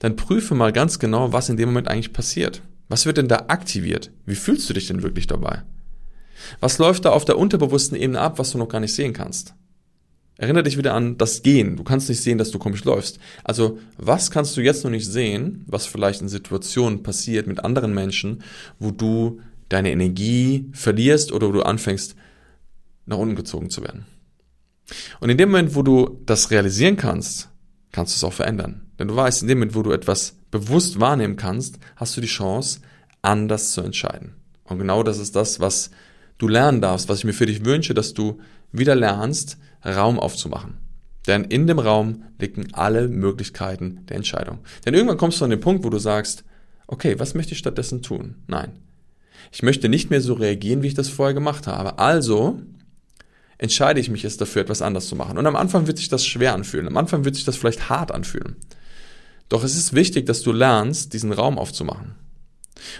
dann 0.00 0.16
prüfe 0.16 0.54
mal 0.54 0.72
ganz 0.72 0.98
genau, 0.98 1.32
was 1.32 1.48
in 1.48 1.56
dem 1.56 1.68
Moment 1.68 1.88
eigentlich 1.88 2.12
passiert. 2.12 2.60
Was 2.88 3.06
wird 3.06 3.18
denn 3.18 3.28
da 3.28 3.46
aktiviert? 3.48 4.10
Wie 4.26 4.34
fühlst 4.34 4.68
du 4.68 4.74
dich 4.74 4.88
denn 4.88 5.02
wirklich 5.02 5.28
dabei? 5.28 5.62
Was 6.60 6.78
läuft 6.78 7.04
da 7.04 7.10
auf 7.10 7.24
der 7.24 7.38
unterbewussten 7.38 7.96
Ebene 7.96 8.20
ab, 8.20 8.38
was 8.38 8.50
du 8.50 8.58
noch 8.58 8.68
gar 8.68 8.80
nicht 8.80 8.94
sehen 8.94 9.12
kannst? 9.12 9.54
Erinnere 10.38 10.64
dich 10.64 10.76
wieder 10.76 10.92
an 10.92 11.16
das 11.16 11.42
Gehen. 11.42 11.76
Du 11.76 11.84
kannst 11.84 12.08
nicht 12.08 12.22
sehen, 12.22 12.36
dass 12.36 12.50
du 12.50 12.58
komisch 12.58 12.84
läufst. 12.84 13.18
Also, 13.42 13.78
was 13.96 14.30
kannst 14.30 14.56
du 14.56 14.60
jetzt 14.60 14.84
noch 14.84 14.90
nicht 14.90 15.06
sehen, 15.06 15.64
was 15.66 15.86
vielleicht 15.86 16.20
in 16.20 16.28
Situationen 16.28 17.02
passiert 17.02 17.46
mit 17.46 17.64
anderen 17.64 17.94
Menschen, 17.94 18.42
wo 18.78 18.90
du 18.90 19.40
deine 19.70 19.90
Energie 19.90 20.68
verlierst 20.72 21.32
oder 21.32 21.48
wo 21.48 21.52
du 21.52 21.62
anfängst, 21.62 22.16
nach 23.06 23.16
unten 23.16 23.34
gezogen 23.34 23.70
zu 23.70 23.82
werden? 23.82 24.04
Und 25.20 25.30
in 25.30 25.38
dem 25.38 25.50
Moment, 25.50 25.74
wo 25.74 25.82
du 25.82 26.20
das 26.26 26.50
realisieren 26.50 26.96
kannst, 26.96 27.48
kannst 27.92 28.14
du 28.14 28.16
es 28.16 28.24
auch 28.24 28.34
verändern. 28.34 28.82
Denn 28.98 29.08
du 29.08 29.16
weißt, 29.16 29.42
in 29.42 29.48
dem 29.48 29.58
Moment, 29.58 29.74
wo 29.74 29.82
du 29.82 29.92
etwas 29.92 30.36
bewusst 30.50 31.00
wahrnehmen 31.00 31.36
kannst, 31.36 31.78
hast 31.96 32.16
du 32.16 32.20
die 32.20 32.26
Chance, 32.26 32.80
anders 33.22 33.72
zu 33.72 33.80
entscheiden. 33.80 34.34
Und 34.64 34.78
genau 34.78 35.02
das 35.02 35.18
ist 35.18 35.34
das, 35.34 35.60
was 35.60 35.90
du 36.38 36.46
lernen 36.46 36.80
darfst, 36.80 37.08
was 37.08 37.18
ich 37.18 37.24
mir 37.24 37.32
für 37.32 37.46
dich 37.46 37.64
wünsche, 37.64 37.94
dass 37.94 38.14
du 38.14 38.38
wieder 38.72 38.94
lernst, 38.94 39.58
Raum 39.86 40.18
aufzumachen. 40.18 40.74
Denn 41.26 41.44
in 41.44 41.66
dem 41.66 41.78
Raum 41.78 42.24
liegen 42.38 42.72
alle 42.72 43.08
Möglichkeiten 43.08 44.06
der 44.08 44.16
Entscheidung. 44.16 44.58
Denn 44.84 44.94
irgendwann 44.94 45.18
kommst 45.18 45.40
du 45.40 45.44
an 45.44 45.50
den 45.50 45.60
Punkt, 45.60 45.84
wo 45.84 45.90
du 45.90 45.98
sagst, 45.98 46.44
okay, 46.86 47.18
was 47.18 47.34
möchte 47.34 47.52
ich 47.52 47.58
stattdessen 47.58 48.02
tun? 48.02 48.36
Nein. 48.46 48.72
Ich 49.52 49.62
möchte 49.62 49.88
nicht 49.88 50.10
mehr 50.10 50.20
so 50.20 50.34
reagieren, 50.34 50.82
wie 50.82 50.88
ich 50.88 50.94
das 50.94 51.08
vorher 51.08 51.34
gemacht 51.34 51.66
habe. 51.66 51.98
Also 51.98 52.60
entscheide 53.58 54.00
ich 54.00 54.10
mich 54.10 54.22
jetzt 54.22 54.40
dafür, 54.40 54.62
etwas 54.62 54.82
anders 54.82 55.08
zu 55.08 55.16
machen. 55.16 55.38
Und 55.38 55.46
am 55.46 55.56
Anfang 55.56 55.86
wird 55.86 55.98
sich 55.98 56.08
das 56.08 56.26
schwer 56.26 56.54
anfühlen. 56.54 56.86
Am 56.86 56.96
Anfang 56.96 57.24
wird 57.24 57.34
sich 57.34 57.44
das 57.44 57.56
vielleicht 57.56 57.88
hart 57.88 58.12
anfühlen. 58.12 58.56
Doch 59.48 59.64
es 59.64 59.76
ist 59.76 59.94
wichtig, 59.94 60.26
dass 60.26 60.42
du 60.42 60.52
lernst, 60.52 61.12
diesen 61.12 61.32
Raum 61.32 61.58
aufzumachen. 61.58 62.14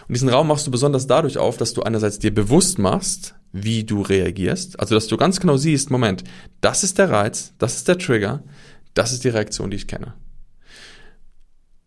Und 0.09 0.15
diesen 0.17 0.29
Raum 0.29 0.49
machst 0.49 0.67
du 0.67 0.71
besonders 0.71 1.07
dadurch 1.07 1.39
auf, 1.39 1.57
dass 1.57 1.75
du 1.75 1.83
einerseits 1.83 2.19
dir 2.19 2.35
bewusst 2.35 2.79
machst, 2.79 3.35
wie 3.53 3.85
du 3.85 4.03
reagierst. 4.03 4.79
Also, 4.81 4.95
dass 4.95 5.07
du 5.07 5.17
ganz 5.17 5.41
genau 5.41 5.57
siehst, 5.57 5.91
Moment, 5.91 6.25
das 6.61 6.85
ist 6.85 6.99
der 6.99 7.11
Reiz, 7.11 7.53
das 7.59 7.77
ist 7.77 7.89
der 7.89 7.99
Trigger, 7.99 8.43
das 8.95 9.13
ist 9.13 9.25
die 9.25 9.29
Reaktion, 9.29 9.71
die 9.71 9.77
ich 9.77 9.87
kenne. 9.87 10.15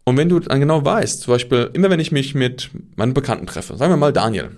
Und 0.05 0.17
wenn 0.17 0.29
du 0.29 0.39
dann 0.39 0.59
genau 0.59 0.83
weißt, 0.83 1.21
zum 1.21 1.33
Beispiel, 1.33 1.69
immer 1.73 1.89
wenn 1.89 1.99
ich 1.99 2.11
mich 2.11 2.33
mit 2.33 2.71
meinen 2.95 3.13
Bekannten 3.13 3.45
treffe, 3.45 3.77
sagen 3.77 3.91
wir 3.91 3.97
mal 3.97 4.13
Daniel. 4.13 4.49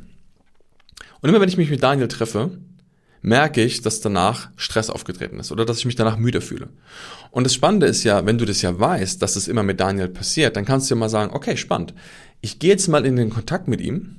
Und 1.20 1.30
immer 1.30 1.42
wenn 1.42 1.50
ich 1.50 1.58
mich 1.58 1.70
mit 1.70 1.84
Daniel 1.84 2.08
treffe, 2.08 2.52
merke 3.22 3.62
ich, 3.62 3.82
dass 3.82 4.02
danach 4.02 4.50
Stress 4.56 4.90
aufgetreten 4.90 5.40
ist 5.40 5.52
oder 5.52 5.66
dass 5.66 5.78
ich 5.78 5.86
mich 5.86 5.96
danach 5.96 6.18
müde 6.18 6.42
fühle. 6.42 6.70
Und 7.30 7.44
das 7.44 7.54
Spannende 7.54 7.86
ist 7.86 8.04
ja, 8.04 8.26
wenn 8.26 8.38
du 8.38 8.46
das 8.46 8.62
ja 8.62 8.80
weißt, 8.80 9.22
dass 9.22 9.36
es 9.36 9.44
das 9.44 9.48
immer 9.48 9.64
mit 9.64 9.80
Daniel 9.80 10.08
passiert, 10.08 10.56
dann 10.56 10.66
kannst 10.66 10.90
du 10.90 10.96
ja 10.96 11.00
mal 11.00 11.10
sagen, 11.10 11.34
okay, 11.34 11.58
spannend. 11.58 11.94
Ich 12.42 12.60
gehe 12.60 12.72
jetzt 12.72 12.88
mal 12.88 13.06
in 13.06 13.16
den 13.16 13.30
Kontakt 13.30 13.68
mit 13.68 13.82
ihm, 13.82 14.16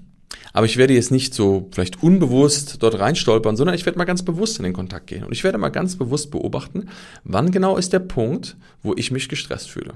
aber 0.53 0.67
ich 0.67 0.77
werde 0.77 0.95
jetzt 0.95 1.11
nicht 1.11 1.35
so 1.35 1.69
vielleicht 1.73 2.03
unbewusst 2.03 2.83
dort 2.83 2.99
reinstolpern, 2.99 3.57
sondern 3.57 3.75
ich 3.75 3.87
werde 3.87 3.99
mal 3.99 4.05
ganz 4.05 4.23
bewusst 4.23 4.59
in 4.59 4.65
den 4.65 4.73
Kontakt 4.73 5.07
gehen. 5.07 5.25
Und 5.25 5.33
ich 5.33 5.45
werde 5.45 5.59
mal 5.59 5.71
ganz 5.71 5.97
bewusst 5.97 6.31
beobachten, 6.31 6.89
wann 7.25 7.51
genau 7.51 7.77
ist 7.77 7.93
der 7.93 8.01
Punkt, 8.01 8.57
wo 8.83 8.95
ich 8.95 9.11
mich 9.11 9.29
gestresst 9.29 9.71
fühle. 9.71 9.95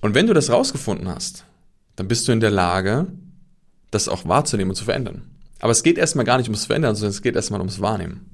Und 0.00 0.14
wenn 0.14 0.26
du 0.26 0.34
das 0.34 0.50
rausgefunden 0.50 1.08
hast, 1.08 1.44
dann 1.96 2.08
bist 2.08 2.28
du 2.28 2.32
in 2.32 2.40
der 2.40 2.50
Lage, 2.50 3.06
das 3.90 4.08
auch 4.08 4.26
wahrzunehmen 4.26 4.70
und 4.70 4.76
zu 4.76 4.84
verändern. 4.84 5.22
Aber 5.60 5.72
es 5.72 5.82
geht 5.82 5.98
erstmal 5.98 6.24
gar 6.24 6.38
nicht 6.38 6.48
ums 6.48 6.66
Verändern, 6.66 6.94
sondern 6.94 7.10
es 7.10 7.22
geht 7.22 7.34
erstmal 7.34 7.60
ums 7.60 7.80
Wahrnehmen. 7.80 8.30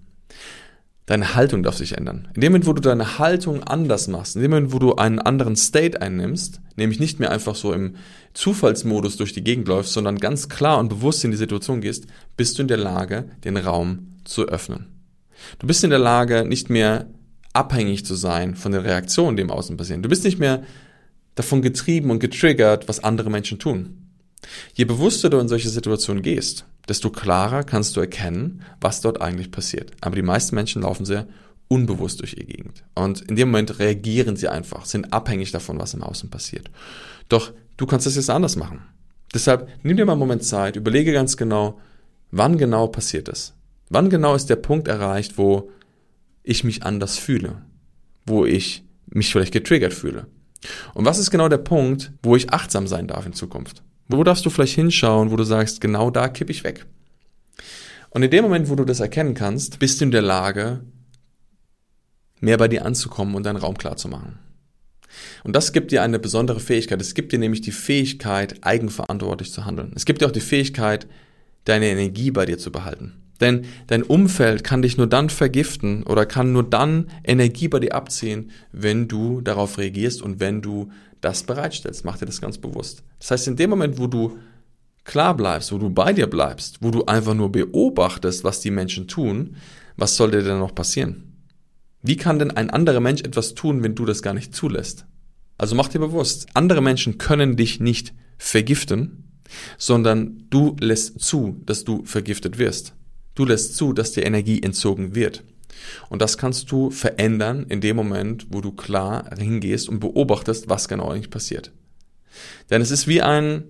Deine 1.07 1.35
Haltung 1.35 1.63
darf 1.63 1.77
sich 1.77 1.97
ändern. 1.97 2.29
In 2.35 2.41
dem 2.41 2.53
Moment, 2.53 2.67
wo 2.67 2.73
du 2.73 2.81
deine 2.81 3.19
Haltung 3.19 3.63
anders 3.63 4.09
machst, 4.09 4.37
in 4.37 4.43
dem 4.43 4.51
Moment, 4.51 4.73
wo 4.73 4.79
du 4.79 4.97
einen 4.97 5.19
anderen 5.19 5.57
State 5.57 6.01
einnimmst, 6.01 6.61
nämlich 6.77 7.01
nicht 7.01 7.21
mehr 7.21 7.31
einfach 7.31 7.55
so 7.55 7.73
im 7.73 7.97
Zufallsmodus 8.33 9.17
durch 9.17 9.33
die 9.33 9.45
Gegend 9.45 9.69
läufst, 9.69 9.93
sondern 9.93 10.19
ganz 10.19 10.49
klar 10.49 10.79
und 10.79 10.89
bewusst 10.89 11.25
in 11.25 11.31
die 11.31 11.37
Situation 11.37 11.81
gehst, 11.81 12.07
bist 12.37 12.59
du 12.59 12.63
in 12.63 12.69
der 12.69 12.77
Lage, 12.77 13.25
den 13.45 13.57
Raum 13.57 14.09
zu 14.25 14.47
öffnen. 14.47 14.87
Du 15.59 15.67
bist 15.67 15.85
in 15.85 15.91
der 15.91 15.99
Lage, 15.99 16.45
nicht 16.45 16.71
mehr 16.71 17.07
abhängig 17.53 18.05
zu 18.05 18.15
sein 18.15 18.57
von 18.57 18.73
den 18.73 18.83
Reaktionen, 18.83 19.37
die 19.37 19.43
im 19.43 19.51
Außen 19.51 19.77
passieren. 19.77 20.03
Du 20.03 20.09
bist 20.09 20.25
nicht 20.25 20.39
mehr 20.39 20.65
davon 21.35 21.63
getrieben 21.63 22.11
und 22.11 22.19
getriggert, 22.19 22.89
was 22.89 23.03
andere 23.03 23.31
Menschen 23.31 23.59
tun. 23.59 24.09
Je 24.75 24.85
bewusster 24.85 25.31
du 25.31 25.39
in 25.39 25.49
solche 25.49 25.69
Situationen 25.69 26.23
gehst, 26.23 26.67
desto 26.89 27.11
klarer 27.11 27.63
kannst 27.63 27.97
du 27.97 28.01
erkennen, 28.01 28.63
was 28.81 29.01
dort 29.01 29.21
eigentlich 29.21 29.51
passiert. 29.51 29.93
Aber 30.01 30.17
die 30.17 30.23
meisten 30.23 30.55
Menschen 30.55 30.83
laufen 30.83 31.07
sehr 31.07 31.27
unbewusst 31.75 32.21
durch 32.21 32.35
ihr 32.35 32.45
Gegend. 32.45 32.85
Und 32.95 33.23
in 33.23 33.35
dem 33.35 33.49
Moment 33.49 33.81
reagieren 33.81 34.37
sie 34.37 34.49
einfach, 34.49 34.85
sind 34.85 35.13
abhängig 35.13 35.51
davon, 35.51 35.81
was 35.81 35.95
im 35.95 36.03
Außen 36.03 36.31
passiert. 36.31 36.71
Doch 37.29 37.53
du 37.77 37.87
kannst 37.87 38.07
das 38.07 38.15
jetzt 38.15 38.31
anders 38.31 38.55
machen. 38.55 38.83
Deshalb 39.35 39.69
nimm 39.83 39.97
dir 39.97 40.05
mal 40.05 40.13
einen 40.13 40.21
Moment 40.21 40.45
Zeit, 40.45 40.77
überlege 40.77 41.13
ganz 41.13 41.37
genau, 41.37 41.81
wann 42.31 42.57
genau 42.59 42.87
passiert 42.87 43.29
es. 43.29 43.55
Wann 43.91 44.09
genau 44.09 44.37
ist 44.37 44.49
der 44.49 44.57
Punkt 44.57 44.87
erreicht, 44.87 45.37
wo 45.37 45.71
ich 46.45 46.63
mich 46.63 46.85
anders 46.85 47.19
fühle, 47.19 47.63
wo 48.25 48.47
ich 48.47 48.85
mich 49.07 49.33
vielleicht 49.33 49.53
getriggert 49.53 49.93
fühle. 49.93 50.29
Und 50.95 51.05
was 51.05 51.19
ist 51.19 51.33
genau 51.33 51.49
der 51.49 51.59
Punkt, 51.59 52.13
wo 52.23 52.37
ich 52.37 52.51
achtsam 52.53 52.87
sein 52.87 53.09
darf 53.09 53.27
in 53.27 53.33
Zukunft? 53.33 53.83
Wo 54.09 54.23
darfst 54.23 54.47
du 54.47 54.51
vielleicht 54.51 54.77
hinschauen, 54.77 55.33
wo 55.33 55.37
du 55.37 55.45
sagst, 55.45 55.81
genau 55.81 56.11
da 56.11 56.29
kippe 56.29 56.53
ich 56.53 56.63
weg? 56.63 56.87
Und 58.11 58.23
in 58.23 58.31
dem 58.31 58.45
Moment, 58.45 58.69
wo 58.69 58.77
du 58.77 58.85
das 58.85 59.01
erkennen 59.01 59.35
kannst, 59.35 59.81
bist 59.81 60.01
du 60.01 60.05
in 60.05 60.13
der 60.13 60.23
Lage, 60.23 60.85
mehr 62.45 62.59
bei 62.59 62.69
dir 62.69 62.85
anzukommen 62.85 63.35
und 63.35 63.45
deinen 63.45 63.57
Raum 63.57 63.77
klar 63.77 63.97
zu 63.97 64.09
machen. 64.09 64.39
Und 65.45 65.55
das 65.55 65.73
gibt 65.73 65.93
dir 65.93 66.03
eine 66.03 66.19
besondere 66.19 66.61
Fähigkeit. 66.61 67.01
Es 67.01 67.15
gibt 67.15 67.33
dir 67.33 67.39
nämlich 67.39 67.61
die 67.61 67.73
Fähigkeit, 67.73 68.65
eigenverantwortlich 68.65 69.53
zu 69.53 69.65
handeln. 69.65 69.93
Es 69.95 70.05
gibt 70.05 70.21
dir 70.21 70.27
auch 70.27 70.33
die 70.33 70.41
Fähigkeit, 70.41 71.07
deine 71.65 71.87
Energie 71.87 72.31
bei 72.31 72.47
dir 72.47 72.59
zu 72.59 72.73
behalten. 72.73 73.13
Denn 73.41 73.65
dein 73.89 74.03
Umfeld 74.03 74.65
kann 74.65 74.83
dich 74.83 74.97
nur 74.97 75.07
dann 75.07 75.29
vergiften 75.29 76.05
oder 76.05 76.25
kann 76.25 76.53
nur 76.53 76.63
dann 76.63 77.09
Energie 77.25 77.69
bei 77.69 77.81
dir 77.81 77.95
abziehen, 77.95 78.51
wenn 78.73 79.09
du 79.09 79.41
darauf 79.41 79.79
reagierst 79.79 80.23
und 80.23 80.41
wenn 80.41 80.63
du 80.63 80.91
das 81.21 81.43
bereitstellst. 81.43 82.05
Mach 82.05 82.19
dir 82.19 82.27
das 82.27 82.41
ganz 82.41 82.59
bewusst. 82.59 83.03
Das 83.19 83.33
heißt, 83.33 83.49
in 83.49 83.57
dem 83.57 83.71
Moment, 83.71 83.99
wo 83.99 84.07
du 84.07 84.39
klar 85.05 85.37
bleibst, 85.37 85.73
wo 85.73 85.79
du 85.79 85.91
bei 85.91 86.13
dir 86.13 86.27
bleibst, 86.27 86.79
wo 86.81 86.91
du 86.91 87.05
einfach 87.07 87.35
nur 87.35 87.51
beobachtest, 87.51 88.45
was 88.45 88.61
die 88.61 88.71
Menschen 88.71 89.09
tun, 89.09 89.57
was 89.97 90.17
soll 90.17 90.31
dir 90.31 90.43
denn 90.43 90.59
noch 90.59 90.75
passieren? 90.75 91.34
Wie 92.07 92.17
kann 92.17 92.39
denn 92.39 92.51
ein 92.51 92.69
anderer 92.69 93.01
Mensch 93.01 93.23
etwas 93.23 93.55
tun, 93.55 93.83
wenn 93.83 93.95
du 93.95 94.05
das 94.05 94.21
gar 94.21 94.35
nicht 94.35 94.55
zulässt? 94.55 95.07
Also 95.57 95.75
mach 95.75 95.89
dir 95.89 96.01
bewusst, 96.01 96.47
andere 96.53 96.83
Menschen 96.83 97.17
können 97.17 97.57
dich 97.57 97.81
nicht 97.81 98.13
vergiften, 98.37 99.41
sondern 99.79 100.45
du 100.51 100.77
lässt 100.81 101.21
zu, 101.21 101.63
dass 101.65 101.85
du 101.85 102.05
vergiftet 102.05 102.59
wirst. 102.59 102.93
Du 103.35 103.47
lässt 103.47 103.77
zu, 103.77 103.95
dass 103.95 104.13
dir 104.13 104.27
Energie 104.27 104.63
entzogen 104.63 105.15
wird. 105.15 105.45
Und 106.11 106.21
das 106.21 106.37
kannst 106.37 106.71
du 106.71 106.91
verändern 106.91 107.65
in 107.71 107.81
dem 107.81 107.97
Moment, 107.97 108.49
wo 108.51 108.61
du 108.61 108.73
klar 108.73 109.31
hingehst 109.39 109.89
und 109.89 110.01
beobachtest, 110.01 110.69
was 110.69 110.89
genau 110.89 111.09
eigentlich 111.09 111.31
passiert. 111.31 111.73
Denn 112.69 112.83
es 112.83 112.91
ist 112.91 113.09
wie 113.09 113.23
ein, 113.23 113.65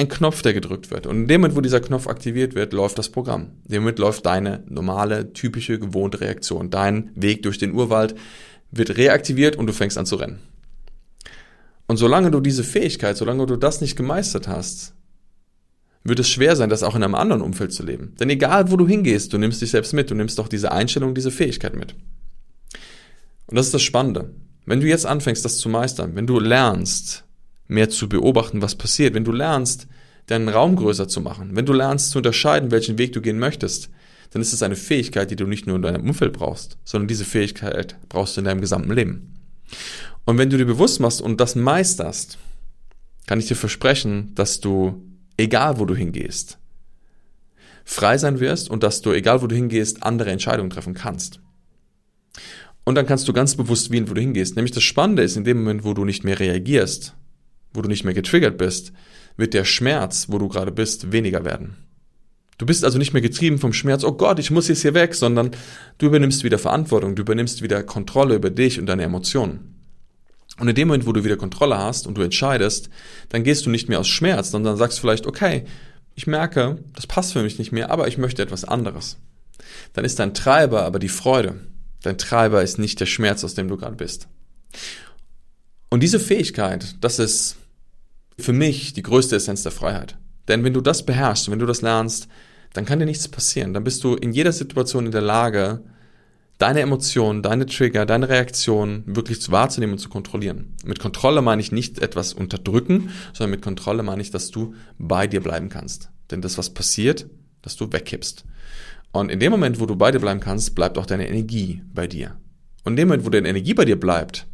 ein 0.00 0.08
Knopf, 0.08 0.40
der 0.40 0.54
gedrückt 0.54 0.90
wird. 0.90 1.06
Und 1.06 1.16
in 1.16 1.28
dem 1.28 1.42
Moment, 1.42 1.56
wo 1.56 1.60
dieser 1.60 1.80
Knopf 1.80 2.06
aktiviert 2.06 2.54
wird, 2.54 2.72
läuft 2.72 2.98
das 2.98 3.10
Programm. 3.10 3.52
In 3.64 3.72
dem 3.72 3.82
Moment 3.82 3.98
läuft 3.98 4.24
deine 4.24 4.64
normale, 4.66 5.32
typische, 5.34 5.78
gewohnte 5.78 6.20
Reaktion. 6.22 6.70
Dein 6.70 7.10
Weg 7.14 7.42
durch 7.42 7.58
den 7.58 7.74
Urwald 7.74 8.14
wird 8.70 8.96
reaktiviert 8.96 9.56
und 9.56 9.66
du 9.66 9.74
fängst 9.74 9.98
an 9.98 10.06
zu 10.06 10.16
rennen. 10.16 10.38
Und 11.86 11.98
solange 11.98 12.30
du 12.30 12.40
diese 12.40 12.64
Fähigkeit, 12.64 13.16
solange 13.16 13.44
du 13.44 13.56
das 13.56 13.82
nicht 13.82 13.96
gemeistert 13.96 14.48
hast, 14.48 14.94
wird 16.02 16.18
es 16.18 16.30
schwer 16.30 16.56
sein, 16.56 16.70
das 16.70 16.82
auch 16.82 16.96
in 16.96 17.02
einem 17.02 17.14
anderen 17.14 17.42
Umfeld 17.42 17.72
zu 17.74 17.84
leben. 17.84 18.14
Denn 18.18 18.30
egal, 18.30 18.70
wo 18.70 18.78
du 18.78 18.88
hingehst, 18.88 19.34
du 19.34 19.38
nimmst 19.38 19.60
dich 19.60 19.70
selbst 19.70 19.92
mit, 19.92 20.10
du 20.10 20.14
nimmst 20.14 20.38
doch 20.38 20.48
diese 20.48 20.72
Einstellung, 20.72 21.14
diese 21.14 21.30
Fähigkeit 21.30 21.76
mit. 21.76 21.94
Und 23.48 23.56
das 23.56 23.66
ist 23.66 23.74
das 23.74 23.82
Spannende. 23.82 24.30
Wenn 24.64 24.80
du 24.80 24.86
jetzt 24.86 25.04
anfängst, 25.04 25.44
das 25.44 25.58
zu 25.58 25.68
meistern, 25.68 26.14
wenn 26.14 26.26
du 26.26 26.38
lernst, 26.38 27.24
mehr 27.70 27.88
zu 27.88 28.08
beobachten, 28.08 28.62
was 28.62 28.74
passiert, 28.74 29.14
wenn 29.14 29.24
du 29.24 29.32
lernst, 29.32 29.86
deinen 30.26 30.48
Raum 30.48 30.76
größer 30.76 31.08
zu 31.08 31.20
machen, 31.20 31.56
wenn 31.56 31.66
du 31.66 31.72
lernst 31.72 32.10
zu 32.10 32.18
unterscheiden, 32.18 32.70
welchen 32.70 32.98
Weg 32.98 33.12
du 33.12 33.20
gehen 33.20 33.38
möchtest, 33.38 33.90
dann 34.30 34.42
ist 34.42 34.52
es 34.52 34.62
eine 34.62 34.76
Fähigkeit, 34.76 35.30
die 35.30 35.36
du 35.36 35.46
nicht 35.46 35.66
nur 35.66 35.76
in 35.76 35.82
deinem 35.82 36.04
Umfeld 36.04 36.32
brauchst, 36.32 36.78
sondern 36.84 37.08
diese 37.08 37.24
Fähigkeit 37.24 37.96
brauchst 38.08 38.36
du 38.36 38.40
in 38.40 38.44
deinem 38.44 38.60
gesamten 38.60 38.92
Leben. 38.92 39.34
Und 40.24 40.38
wenn 40.38 40.50
du 40.50 40.56
dir 40.56 40.66
bewusst 40.66 41.00
machst 41.00 41.20
und 41.20 41.40
das 41.40 41.56
meisterst, 41.56 42.38
kann 43.26 43.40
ich 43.40 43.46
dir 43.46 43.56
versprechen, 43.56 44.32
dass 44.34 44.60
du 44.60 45.02
egal 45.40 45.78
wo 45.78 45.84
du 45.84 45.94
hingehst, 45.94 46.58
frei 47.84 48.18
sein 48.18 48.40
wirst 48.40 48.70
und 48.70 48.82
dass 48.82 49.02
du, 49.02 49.12
egal 49.12 49.42
wo 49.42 49.46
du 49.46 49.56
hingehst, 49.56 50.02
andere 50.02 50.30
Entscheidungen 50.30 50.70
treffen 50.70 50.94
kannst. 50.94 51.40
Und 52.84 52.94
dann 52.94 53.06
kannst 53.06 53.26
du 53.28 53.32
ganz 53.32 53.56
bewusst 53.56 53.90
wählen, 53.90 54.08
wo 54.08 54.14
du 54.14 54.20
hingehst. 54.20 54.56
Nämlich 54.56 54.72
das 54.72 54.82
Spannende 54.82 55.22
ist, 55.22 55.36
in 55.36 55.44
dem 55.44 55.58
Moment, 55.58 55.84
wo 55.84 55.94
du 55.94 56.04
nicht 56.04 56.24
mehr 56.24 56.38
reagierst, 56.38 57.14
wo 57.72 57.82
du 57.82 57.88
nicht 57.88 58.04
mehr 58.04 58.14
getriggert 58.14 58.58
bist, 58.58 58.92
wird 59.36 59.54
der 59.54 59.64
Schmerz, 59.64 60.26
wo 60.28 60.38
du 60.38 60.48
gerade 60.48 60.72
bist, 60.72 61.12
weniger 61.12 61.44
werden. 61.44 61.76
Du 62.58 62.66
bist 62.66 62.84
also 62.84 62.98
nicht 62.98 63.14
mehr 63.14 63.22
getrieben 63.22 63.58
vom 63.58 63.72
Schmerz, 63.72 64.04
oh 64.04 64.12
Gott, 64.12 64.38
ich 64.38 64.50
muss 64.50 64.68
jetzt 64.68 64.82
hier 64.82 64.92
weg, 64.92 65.14
sondern 65.14 65.52
du 65.96 66.06
übernimmst 66.06 66.44
wieder 66.44 66.58
Verantwortung, 66.58 67.16
du 67.16 67.22
übernimmst 67.22 67.62
wieder 67.62 67.82
Kontrolle 67.82 68.34
über 68.34 68.50
dich 68.50 68.78
und 68.78 68.86
deine 68.86 69.04
Emotionen. 69.04 69.76
Und 70.58 70.68
in 70.68 70.74
dem 70.74 70.88
Moment, 70.88 71.06
wo 71.06 71.12
du 71.12 71.24
wieder 71.24 71.38
Kontrolle 71.38 71.78
hast 71.78 72.06
und 72.06 72.18
du 72.18 72.22
entscheidest, 72.22 72.90
dann 73.30 73.44
gehst 73.44 73.64
du 73.64 73.70
nicht 73.70 73.88
mehr 73.88 73.98
aus 73.98 74.08
Schmerz, 74.08 74.50
sondern 74.50 74.76
sagst 74.76 75.00
vielleicht, 75.00 75.26
okay, 75.26 75.64
ich 76.14 76.26
merke, 76.26 76.84
das 76.94 77.06
passt 77.06 77.32
für 77.32 77.42
mich 77.42 77.58
nicht 77.58 77.72
mehr, 77.72 77.90
aber 77.90 78.08
ich 78.08 78.18
möchte 78.18 78.42
etwas 78.42 78.66
anderes. 78.66 79.16
Dann 79.94 80.04
ist 80.04 80.18
dein 80.18 80.34
Treiber 80.34 80.82
aber 80.82 80.98
die 80.98 81.08
Freude. 81.08 81.60
Dein 82.02 82.18
Treiber 82.18 82.62
ist 82.62 82.78
nicht 82.78 83.00
der 83.00 83.06
Schmerz, 83.06 83.42
aus 83.42 83.54
dem 83.54 83.68
du 83.68 83.78
gerade 83.78 83.96
bist. 83.96 84.28
Und 85.90 86.02
diese 86.02 86.20
Fähigkeit, 86.20 86.96
das 87.00 87.18
ist 87.18 87.56
für 88.38 88.52
mich 88.52 88.92
die 88.92 89.02
größte 89.02 89.36
Essenz 89.36 89.64
der 89.64 89.72
Freiheit. 89.72 90.16
Denn 90.48 90.64
wenn 90.64 90.72
du 90.72 90.80
das 90.80 91.04
beherrschst, 91.04 91.50
wenn 91.50 91.58
du 91.58 91.66
das 91.66 91.82
lernst, 91.82 92.28
dann 92.72 92.84
kann 92.84 93.00
dir 93.00 93.06
nichts 93.06 93.28
passieren. 93.28 93.74
Dann 93.74 93.84
bist 93.84 94.04
du 94.04 94.14
in 94.14 94.32
jeder 94.32 94.52
Situation 94.52 95.06
in 95.06 95.12
der 95.12 95.20
Lage, 95.20 95.82
deine 96.58 96.80
Emotionen, 96.80 97.42
deine 97.42 97.66
Trigger, 97.66 98.06
deine 98.06 98.28
Reaktionen 98.28 99.02
wirklich 99.06 99.50
wahrzunehmen 99.50 99.94
und 99.94 99.98
zu 99.98 100.08
kontrollieren. 100.08 100.76
Mit 100.84 101.00
Kontrolle 101.00 101.42
meine 101.42 101.62
ich 101.62 101.72
nicht 101.72 101.98
etwas 102.00 102.34
unterdrücken, 102.34 103.10
sondern 103.32 103.52
mit 103.52 103.62
Kontrolle 103.62 104.02
meine 104.02 104.22
ich, 104.22 104.30
dass 104.30 104.50
du 104.50 104.74
bei 104.98 105.26
dir 105.26 105.40
bleiben 105.40 105.70
kannst. 105.70 106.10
Denn 106.30 106.42
das, 106.42 106.58
was 106.58 106.70
passiert, 106.70 107.26
dass 107.62 107.76
du 107.76 107.92
wegkippst. 107.92 108.44
Und 109.12 109.30
in 109.30 109.40
dem 109.40 109.50
Moment, 109.50 109.80
wo 109.80 109.86
du 109.86 109.96
bei 109.96 110.12
dir 110.12 110.20
bleiben 110.20 110.40
kannst, 110.40 110.74
bleibt 110.74 110.98
auch 110.98 111.06
deine 111.06 111.28
Energie 111.28 111.82
bei 111.92 112.06
dir. 112.06 112.36
Und 112.84 112.92
in 112.92 112.96
dem 112.96 113.08
Moment, 113.08 113.26
wo 113.26 113.30
deine 113.30 113.48
Energie 113.48 113.74
bei 113.74 113.84
dir 113.84 113.98
bleibt, 113.98 114.46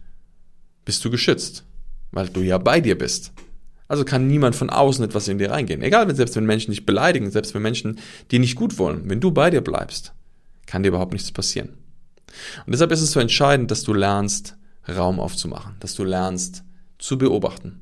bist 0.87 1.05
du 1.05 1.11
geschützt, 1.11 1.65
weil 2.13 2.29
du 2.29 2.41
ja 2.41 2.57
bei 2.57 2.81
dir 2.81 2.97
bist. 2.97 3.33
Also 3.89 4.05
kann 4.05 4.27
niemand 4.27 4.57
von 4.57 4.71
außen 4.71 5.05
etwas 5.05 5.29
in 5.29 5.39
dir 5.39 5.51
reingehen. 5.51 5.83
Egal, 5.83 6.13
selbst 6.17 6.35
wenn 6.37 6.47
Menschen 6.47 6.71
dich 6.71 6.87
beleidigen, 6.87 7.31
selbst 7.31 7.55
wenn 7.55 7.63
Menschen 7.63 7.99
dir 8.31 8.41
nicht 8.41 8.57
gut 8.57 8.79
wollen, 8.79 9.09
wenn 9.11 9.21
du 9.21 9.31
bei 9.31 9.51
dir 9.51 9.61
bleibst, 9.61 10.15
kann 10.65 10.83
dir 10.83 10.89
überhaupt 10.89 11.13
nichts 11.13 11.31
passieren. 11.31 11.75
Und 12.65 12.73
deshalb 12.73 12.91
ist 12.93 13.03
es 13.03 13.13
so 13.13 13.21
entscheidend, 13.21 13.71
dass 13.71 13.83
du 13.83 13.93
lernst, 13.93 14.57
Raum 14.89 15.21
aufzumachen, 15.21 15.75
dass 15.81 15.95
du 15.95 16.05
lernst, 16.05 16.65
zu 16.99 17.19
beobachten. 17.19 17.81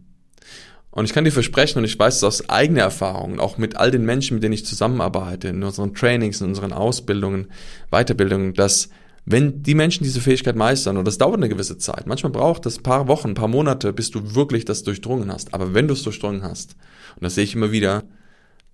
Und 0.90 1.06
ich 1.06 1.12
kann 1.12 1.24
dir 1.24 1.32
versprechen, 1.32 1.78
und 1.78 1.84
ich 1.84 1.98
weiß 1.98 2.16
es 2.16 2.24
aus 2.24 2.48
eigener 2.48 2.82
Erfahrung, 2.82 3.40
auch 3.40 3.58
mit 3.58 3.76
all 3.76 3.90
den 3.90 4.04
Menschen, 4.04 4.34
mit 4.34 4.44
denen 4.44 4.54
ich 4.54 4.64
zusammenarbeite, 4.64 5.48
in 5.48 5.62
unseren 5.62 5.94
Trainings, 5.94 6.40
in 6.40 6.48
unseren 6.48 6.72
Ausbildungen, 6.72 7.48
Weiterbildungen, 7.90 8.54
dass 8.54 8.90
wenn 9.26 9.62
die 9.62 9.74
Menschen 9.74 10.04
diese 10.04 10.20
Fähigkeit 10.20 10.56
meistern, 10.56 10.96
und 10.96 11.06
das 11.06 11.18
dauert 11.18 11.36
eine 11.36 11.48
gewisse 11.48 11.78
Zeit, 11.78 12.06
manchmal 12.06 12.32
braucht 12.32 12.66
es 12.66 12.78
ein 12.78 12.82
paar 12.82 13.08
Wochen, 13.08 13.28
ein 13.28 13.34
paar 13.34 13.48
Monate, 13.48 13.92
bis 13.92 14.10
du 14.10 14.34
wirklich 14.34 14.64
das 14.64 14.82
durchdrungen 14.82 15.32
hast. 15.32 15.54
Aber 15.54 15.72
wenn 15.72 15.88
du 15.88 15.94
es 15.94 16.02
durchdrungen 16.02 16.42
hast, 16.42 16.76
und 17.16 17.24
das 17.24 17.34
sehe 17.34 17.44
ich 17.44 17.54
immer 17.54 17.72
wieder, 17.72 18.04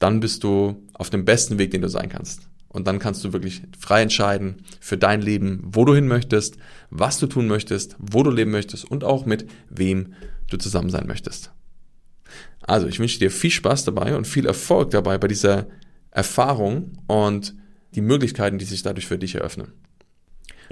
dann 0.00 0.18
bist 0.20 0.42
du 0.42 0.82
auf 0.94 1.10
dem 1.10 1.24
besten 1.24 1.58
Weg, 1.58 1.70
den 1.70 1.82
du 1.82 1.88
sein 1.88 2.08
kannst. 2.08 2.48
Und 2.68 2.86
dann 2.86 2.98
kannst 2.98 3.24
du 3.24 3.32
wirklich 3.32 3.62
frei 3.78 4.02
entscheiden 4.02 4.64
für 4.80 4.96
dein 4.96 5.22
Leben, 5.22 5.60
wo 5.64 5.84
du 5.84 5.94
hin 5.94 6.08
möchtest, 6.08 6.56
was 6.88 7.18
du 7.18 7.26
tun 7.26 7.46
möchtest, 7.46 7.96
wo 7.98 8.22
du 8.22 8.30
leben 8.30 8.50
möchtest 8.50 8.84
und 8.84 9.04
auch 9.04 9.26
mit 9.26 9.46
wem 9.68 10.14
du 10.48 10.56
zusammen 10.56 10.90
sein 10.90 11.06
möchtest. 11.06 11.52
Also, 12.62 12.86
ich 12.86 13.00
wünsche 13.00 13.18
dir 13.18 13.30
viel 13.30 13.50
Spaß 13.50 13.84
dabei 13.84 14.16
und 14.16 14.26
viel 14.26 14.46
Erfolg 14.46 14.90
dabei 14.90 15.18
bei 15.18 15.26
dieser 15.26 15.66
Erfahrung 16.10 16.92
und 17.06 17.54
die 17.94 18.00
Möglichkeiten, 18.00 18.58
die 18.58 18.64
sich 18.64 18.82
dadurch 18.82 19.06
für 19.06 19.18
dich 19.18 19.34
eröffnen. 19.34 19.72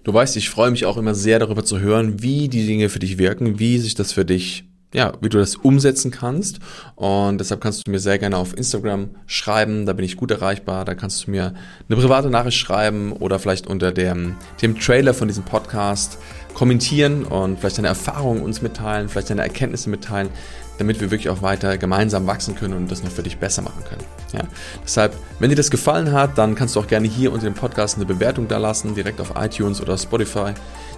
Du 0.05 0.15
weißt, 0.15 0.37
ich 0.37 0.49
freue 0.49 0.71
mich 0.71 0.87
auch 0.87 0.97
immer 0.97 1.15
sehr 1.15 1.39
darüber 1.39 1.65
zu 1.65 1.81
hören, 1.81 2.23
wie 2.23 2.49
die 2.49 2.67
Dinge 2.67 2.89
für 2.89 2.99
dich 2.99 3.19
wirken, 3.19 3.59
wie 3.59 3.79
sich 3.79 3.95
das 3.95 4.13
für 4.13 4.25
dich 4.25 4.65
ja, 4.95 5.13
wie 5.21 5.29
du 5.29 5.39
das 5.39 5.57
umsetzen 5.57 6.11
kannst. 6.11 6.61
Und 6.97 7.39
deshalb 7.39 7.61
kannst 7.61 7.87
du 7.87 7.91
mir 7.91 7.99
sehr 7.99 8.19
gerne 8.19 8.37
auf 8.37 8.57
Instagram 8.57 9.11
schreiben, 9.27 9.85
da 9.87 9.93
bin 9.93 10.05
ich 10.05 10.17
gut 10.17 10.31
erreichbar. 10.31 10.85
Da 10.85 10.95
kannst 10.95 11.27
du 11.27 11.31
mir 11.31 11.53
eine 11.89 12.01
private 12.01 12.31
Nachricht 12.31 12.57
schreiben 12.57 13.13
oder 13.13 13.39
vielleicht 13.39 13.67
unter 13.67 13.93
dem, 13.93 14.37
dem 14.63 14.79
Trailer 14.79 15.15
von 15.15 15.29
diesem 15.29 15.45
Podcast 15.45 16.19
kommentieren 16.55 17.25
und 17.25 17.59
vielleicht 17.59 17.79
deine 17.79 17.89
Erfahrungen 17.89 18.43
uns 18.43 18.63
mitteilen, 18.63 19.09
vielleicht 19.09 19.31
deine 19.31 19.43
Erkenntnisse 19.43 19.91
mitteilen 19.91 20.31
damit 20.79 21.01
wir 21.01 21.11
wirklich 21.11 21.29
auch 21.29 21.43
weiter 21.43 21.77
gemeinsam 21.77 22.27
wachsen 22.27 22.55
können 22.55 22.75
und 22.75 22.91
das 22.91 23.03
noch 23.03 23.11
für 23.11 23.23
dich 23.23 23.39
besser 23.39 23.63
machen 23.63 23.85
können. 23.89 24.03
Ja, 24.33 24.41
deshalb, 24.83 25.15
wenn 25.39 25.51
dir 25.51 25.57
das 25.57 25.71
gefallen 25.71 26.13
hat, 26.13 26.39
dann 26.39 26.55
kannst 26.55 26.77
du 26.77 26.81
auch 26.81 26.87
gerne 26.87 27.09
hier 27.09 27.33
unter 27.33 27.45
dem 27.45 27.55
Podcast 27.55 27.97
eine 27.97 28.07
Bewertung 28.07 28.49
da 28.49 28.59
lassen, 28.59 28.95
direkt 28.95 29.21
auf 29.21 29.35
iTunes 29.37 29.81
oder 29.81 29.99
Spotify, 29.99 30.53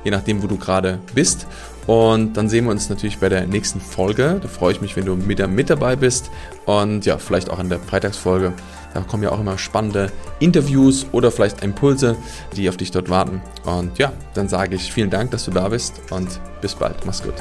je 0.05 0.11
nachdem, 0.11 0.43
wo 0.43 0.47
du 0.47 0.57
gerade 0.57 0.99
bist. 1.15 1.47
Und 1.87 2.37
dann 2.37 2.49
sehen 2.49 2.65
wir 2.65 2.71
uns 2.71 2.89
natürlich 2.89 3.19
bei 3.19 3.29
der 3.29 3.47
nächsten 3.47 3.81
Folge. 3.81 4.39
Da 4.41 4.49
freue 4.49 4.73
ich 4.73 4.81
mich, 4.81 4.97
wenn 4.97 5.07
du 5.07 5.29
wieder 5.29 5.49
mit 5.49 5.71
dabei 5.71 5.97
bist 5.97 6.31
und 6.67 7.07
ja, 7.07 7.19
vielleicht 7.19 7.51
auch 7.51 7.59
in 7.59 7.69
der 7.69 7.81
Freitagsfolge. 7.81 8.53
Da 8.95 9.01
kommen 9.01 9.23
ja 9.23 9.31
auch 9.31 9.41
immer 9.41 9.57
spannende 9.57 10.11
Interviews 10.41 11.07
oder 11.13 11.31
vielleicht 11.31 11.63
Impulse, 11.63 12.17
die 12.57 12.69
auf 12.69 12.77
dich 12.77 12.91
dort 12.91 13.09
warten. 13.09 13.41
Und 13.65 13.99
ja, 13.99 14.13
dann 14.35 14.49
sage 14.49 14.75
ich 14.77 14.93
vielen 14.93 15.11
Dank, 15.11 15.31
dass 15.31 15.45
du 15.45 15.53
da 15.53 15.69
bist 15.69 16.01
und 16.11 16.41
bis 16.61 16.75
bald. 16.75 17.07
Mach's 17.07 17.23
gut. 17.23 17.35